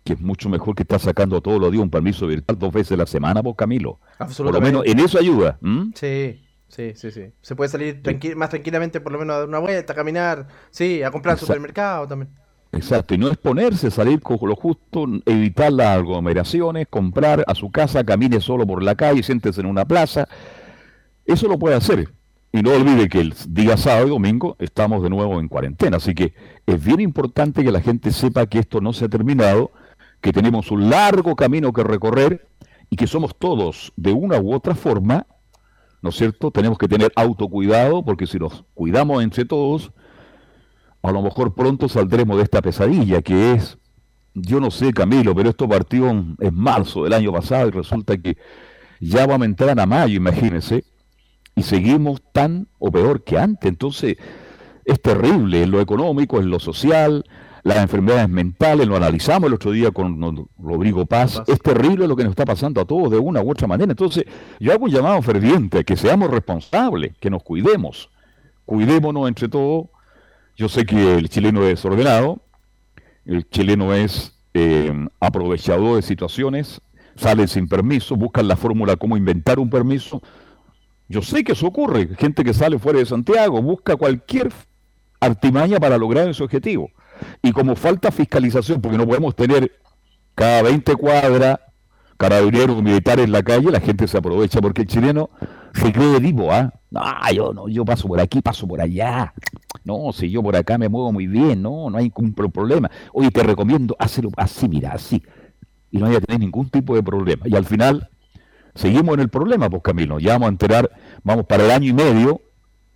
[0.04, 2.92] que es mucho mejor que estar sacando todos los días un permiso virtual dos veces
[2.92, 4.00] a la semana, vos Camilo.
[4.38, 5.58] Por lo menos en eso ayuda.
[5.96, 7.32] Sí, sí, sí, sí.
[7.42, 8.02] Se puede salir
[8.36, 11.40] más tranquilamente por lo menos a dar una vuelta, a caminar, sí, a comprar al
[11.40, 12.30] supermercado también.
[12.76, 18.04] Exacto, y no exponerse, salir con lo justo, evitar las aglomeraciones, comprar a su casa,
[18.04, 20.28] camine solo por la calle, siéntese en una plaza.
[21.26, 22.10] Eso lo puede hacer.
[22.52, 25.98] Y no olvide que el día sábado y domingo estamos de nuevo en cuarentena.
[25.98, 26.34] Así que
[26.66, 29.72] es bien importante que la gente sepa que esto no se ha terminado,
[30.20, 32.46] que tenemos un largo camino que recorrer
[32.90, 35.28] y que somos todos, de una u otra forma,
[36.02, 36.52] ¿no es cierto?
[36.52, 39.94] Tenemos que tener autocuidado porque si nos cuidamos entre todos,
[41.08, 43.78] a lo mejor pronto saldremos de esta pesadilla que es,
[44.34, 48.38] yo no sé Camilo, pero esto partió en, marzo del año pasado y resulta que
[49.00, 50.84] ya va a entrar a mayo, imagínense,
[51.56, 53.70] y seguimos tan o peor que antes.
[53.70, 54.18] Entonces,
[54.84, 57.24] es terrible en lo económico, en lo social,
[57.64, 62.24] las enfermedades mentales, lo analizamos el otro día con Rodrigo Paz, es terrible lo que
[62.24, 63.92] nos está pasando a todos de una u otra manera.
[63.92, 64.26] Entonces,
[64.60, 68.12] yo hago un llamado ferviente, que seamos responsables, que nos cuidemos,
[68.66, 69.88] cuidémonos entre todos,
[70.56, 72.42] yo sé que el chileno es ordenado,
[73.26, 76.82] el chileno es eh, aprovechador de situaciones,
[77.16, 80.22] sale sin permiso, buscan la fórmula cómo inventar un permiso.
[81.08, 84.52] Yo sé que eso ocurre, gente que sale fuera de Santiago busca cualquier
[85.20, 86.90] artimaña para lograr ese objetivo.
[87.42, 89.72] Y como falta fiscalización, porque no podemos tener
[90.36, 91.60] cada 20 cuadras
[92.18, 95.30] carabineros militares en la calle, la gente se aprovecha porque el chileno
[95.74, 96.74] se cree vivo, ¿ah?
[96.92, 97.04] No,
[97.34, 99.34] yo no, yo paso por aquí, paso por allá.
[99.86, 102.90] No, si yo por acá me muevo muy bien, no, no hay ningún problema.
[103.14, 105.22] Oye, te recomiendo, hacerlo así, mira, así.
[105.92, 107.48] Y no hay a tener ningún tipo de problema.
[107.48, 108.10] Y al final,
[108.74, 110.20] seguimos en el problema, pues Camilo.
[110.20, 110.92] Ya vamos a enterar,
[111.24, 112.42] vamos para el año y medio,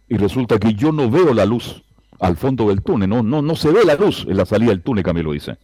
[0.07, 1.83] y resulta que yo no veo la luz
[2.19, 4.81] al fondo del túnel, no, no, no se ve la luz en la salida del
[4.81, 5.57] túnel, Camilo dice.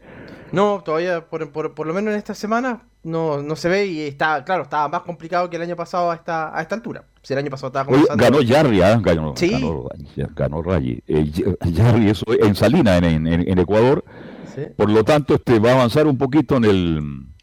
[0.56, 4.44] No, todavía, por, por, lo menos en esta semana, no, no se ve y está,
[4.46, 7.04] claro, estaba más complicado que el año pasado a esta, a esta altura.
[7.22, 8.24] Si el año pasado estaba comenzando...
[8.24, 8.98] ganó Jarry, ¿eh?
[9.02, 9.50] ganó, ¿Sí?
[9.50, 9.90] ganó,
[10.34, 11.04] ganó Rayi.
[11.08, 11.30] Eh,
[11.76, 14.06] Jarry eso, en Salina, en, en, Ecuador.
[14.78, 16.98] Por lo tanto, este va a avanzar un poquito en el,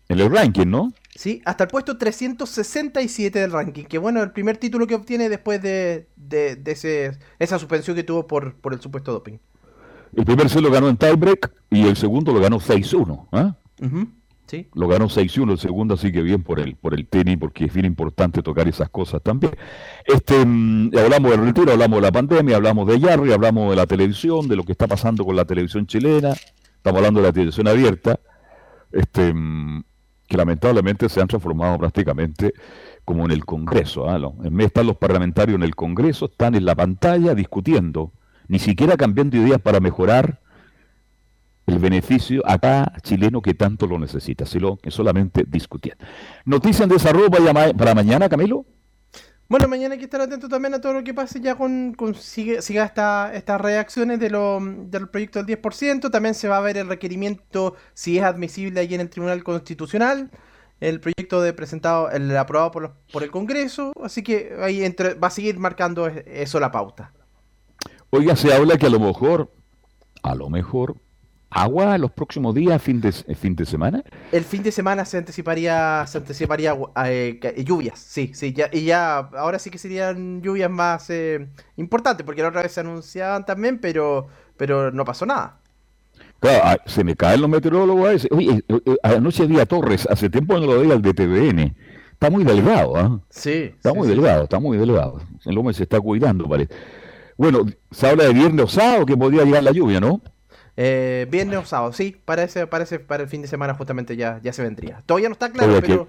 [0.09, 0.93] en el ranking, ¿no?
[1.15, 3.85] Sí, hasta el puesto 367 del ranking.
[3.85, 8.05] Que bueno, el primer título que obtiene después de, de, de ese, esa suspensión que
[8.05, 9.39] tuvo por, por el supuesto doping.
[10.15, 13.27] El primer set lo ganó en tiebreak y el segundo lo ganó 6-1.
[13.33, 14.05] ¿eh?
[14.47, 14.69] sí.
[14.75, 17.73] Lo ganó 6-1, el segundo así que bien por el, por el tenis, porque es
[17.73, 19.55] bien importante tocar esas cosas también.
[20.05, 23.87] Este, mm, hablamos del retiro, hablamos de la pandemia, hablamos de Yarri, hablamos de la
[23.87, 27.69] televisión, de lo que está pasando con la televisión chilena, estamos hablando de la televisión
[27.69, 28.21] abierta,
[28.93, 29.83] este, mm,
[30.29, 32.53] que lamentablemente se han transformado prácticamente
[33.05, 34.09] como en el Congreso.
[34.09, 34.17] ¿ah?
[34.17, 38.13] En vez de estar los parlamentarios en el Congreso, están en la pantalla discutiendo
[38.49, 40.41] ni siquiera cambiando ideas para mejorar
[41.67, 45.97] el beneficio a cada chileno que tanto lo necesita, sino que solamente discutir.
[46.45, 48.67] ¿Noticias en desarrollo para mañana, Camilo?
[49.53, 53.31] Bueno, mañana hay que estar atento también a todo lo que pase ya con, siga,
[53.35, 56.11] estas reacciones de lo, del proyecto del 10%.
[56.11, 60.31] También se va a ver el requerimiento si es admisible ahí en el Tribunal Constitucional.
[60.81, 63.93] El proyecto de presentado, el aprobado por, por el Congreso.
[64.03, 67.13] Así que ahí entre, va a seguir marcando eso la pauta.
[68.15, 69.51] Oiga, se habla que a lo mejor,
[70.23, 70.97] a lo mejor,
[71.49, 74.05] agua los próximos días, fin de, fin de semana.
[74.31, 79.17] El fin de semana se anticiparía, se anticiparía eh, lluvias, sí, sí, ya, y ya
[79.17, 81.49] ahora sí que serían lluvias más eh,
[81.79, 84.27] importantes, porque la otra vez se anunciaban también, pero,
[84.59, 85.57] pero no pasó nada.
[86.39, 88.31] Claro, ah, se me caen los meteorólogos a veces.
[88.31, 91.75] Oye, eh, anoche día Torres, hace tiempo no lo veía el de TVN.
[92.13, 93.21] Está muy delgado, ¿ah?
[93.31, 93.73] Sí.
[93.75, 95.23] Está muy delgado, está muy delgado.
[95.47, 96.75] El hombre se está cuidando, parece.
[97.43, 100.21] Bueno, se habla de viernes o sábado que podría llegar la lluvia, ¿no?
[100.77, 104.53] Eh, viernes o sábado, sí, parece, parece para el fin de semana justamente ya, ya
[104.53, 105.03] se vendría.
[105.07, 106.09] Todavía no está claro, pero.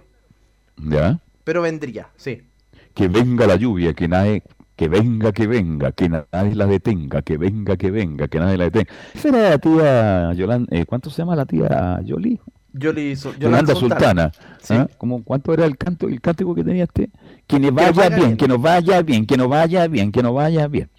[0.78, 1.18] ¿Ya?
[1.44, 2.44] Pero vendría, sí.
[2.94, 4.44] Que venga la lluvia, que nadie,
[4.76, 8.66] que venga, que venga, que nadie la detenga, que venga, que venga, que nadie la
[8.66, 8.92] detenga.
[9.16, 12.40] Esa era la tía Yolanda, eh, ¿cuánto se llama la tía Yoli?
[12.74, 14.32] Yolanda, Sultana.
[14.70, 14.88] ¿ah?
[15.24, 17.10] ¿Cuánto era el canto, el cántico que tenía este?
[17.46, 20.68] Que nos vaya, bien, que nos vaya bien, que nos vaya bien, que nos vaya
[20.68, 20.90] bien.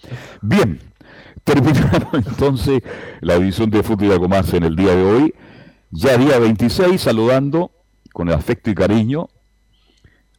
[0.40, 0.80] Bien,
[1.42, 2.82] terminamos entonces
[3.20, 5.34] la edición de Fútbol algo más en el día de hoy.
[5.90, 7.70] Ya día 26, saludando
[8.12, 9.28] con el afecto y cariño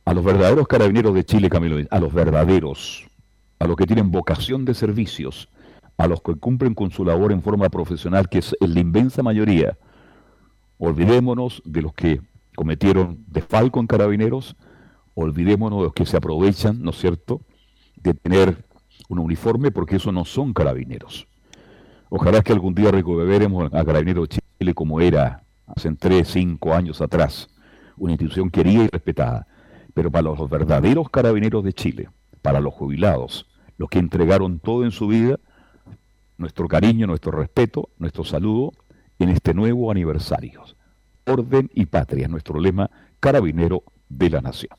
[0.06, 3.06] a los verdaderos carabineros de Chile, Camilo, a los verdaderos,
[3.60, 5.50] a los que tienen vocación de servicios,
[5.98, 9.78] a los que cumplen con su labor en forma profesional, que es la inmensa mayoría.
[10.78, 12.22] Olvidémonos de los que
[12.56, 14.56] cometieron desfalco en carabineros,
[15.14, 17.42] olvidémonos de los que se aprovechan, ¿no es cierto?,
[17.96, 18.66] de tener
[19.10, 21.28] un uniforme, porque eso no son carabineros.
[22.10, 27.02] Ojalá que algún día recuperemos a Carabineros de Chile como era hace tres, cinco años
[27.02, 27.50] atrás,
[27.98, 29.48] una institución querida y respetada.
[29.94, 32.10] Pero para los verdaderos carabineros de Chile,
[32.42, 33.48] para los jubilados,
[33.78, 35.40] los que entregaron todo en su vida,
[36.38, 38.74] nuestro cariño, nuestro respeto, nuestro saludo
[39.20, 40.64] en este nuevo aniversario.
[41.26, 42.90] Orden y patria, nuestro lema
[43.20, 44.72] carabinero de la nación.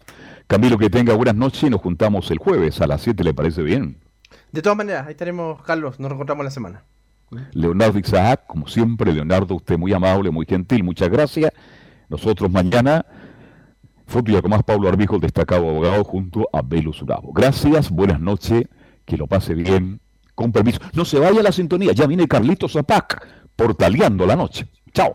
[0.46, 3.62] Camilo, que tenga buenas noches y nos juntamos el jueves a las 7, ¿le parece
[3.62, 3.98] bien?
[4.52, 6.84] De todas maneras, ahí estaremos, Carlos, nos encontramos la semana.
[7.52, 11.52] Leonardo Isaac, como siempre, Leonardo, usted muy amable, muy gentil, muchas gracias.
[12.08, 13.04] Nosotros mañana,
[14.06, 17.32] Foto más Pablo Arbijo, destacado abogado, junto a Velus Bravo.
[17.32, 18.68] Gracias, buenas noches,
[19.04, 20.00] que lo pase bien,
[20.36, 20.78] con permiso.
[20.92, 23.26] No se vaya a la sintonía, ya viene Carlitos Zapac,
[23.56, 24.68] portaleando la noche.
[24.92, 25.12] Chao.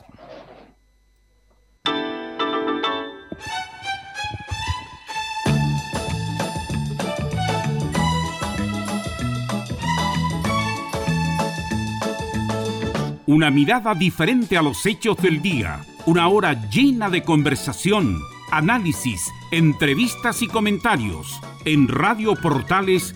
[13.28, 15.86] Una mirada diferente a los hechos del día.
[16.06, 18.20] Una hora llena de conversación,
[18.52, 21.40] análisis, entrevistas y comentarios.
[21.64, 23.16] En Radio Portales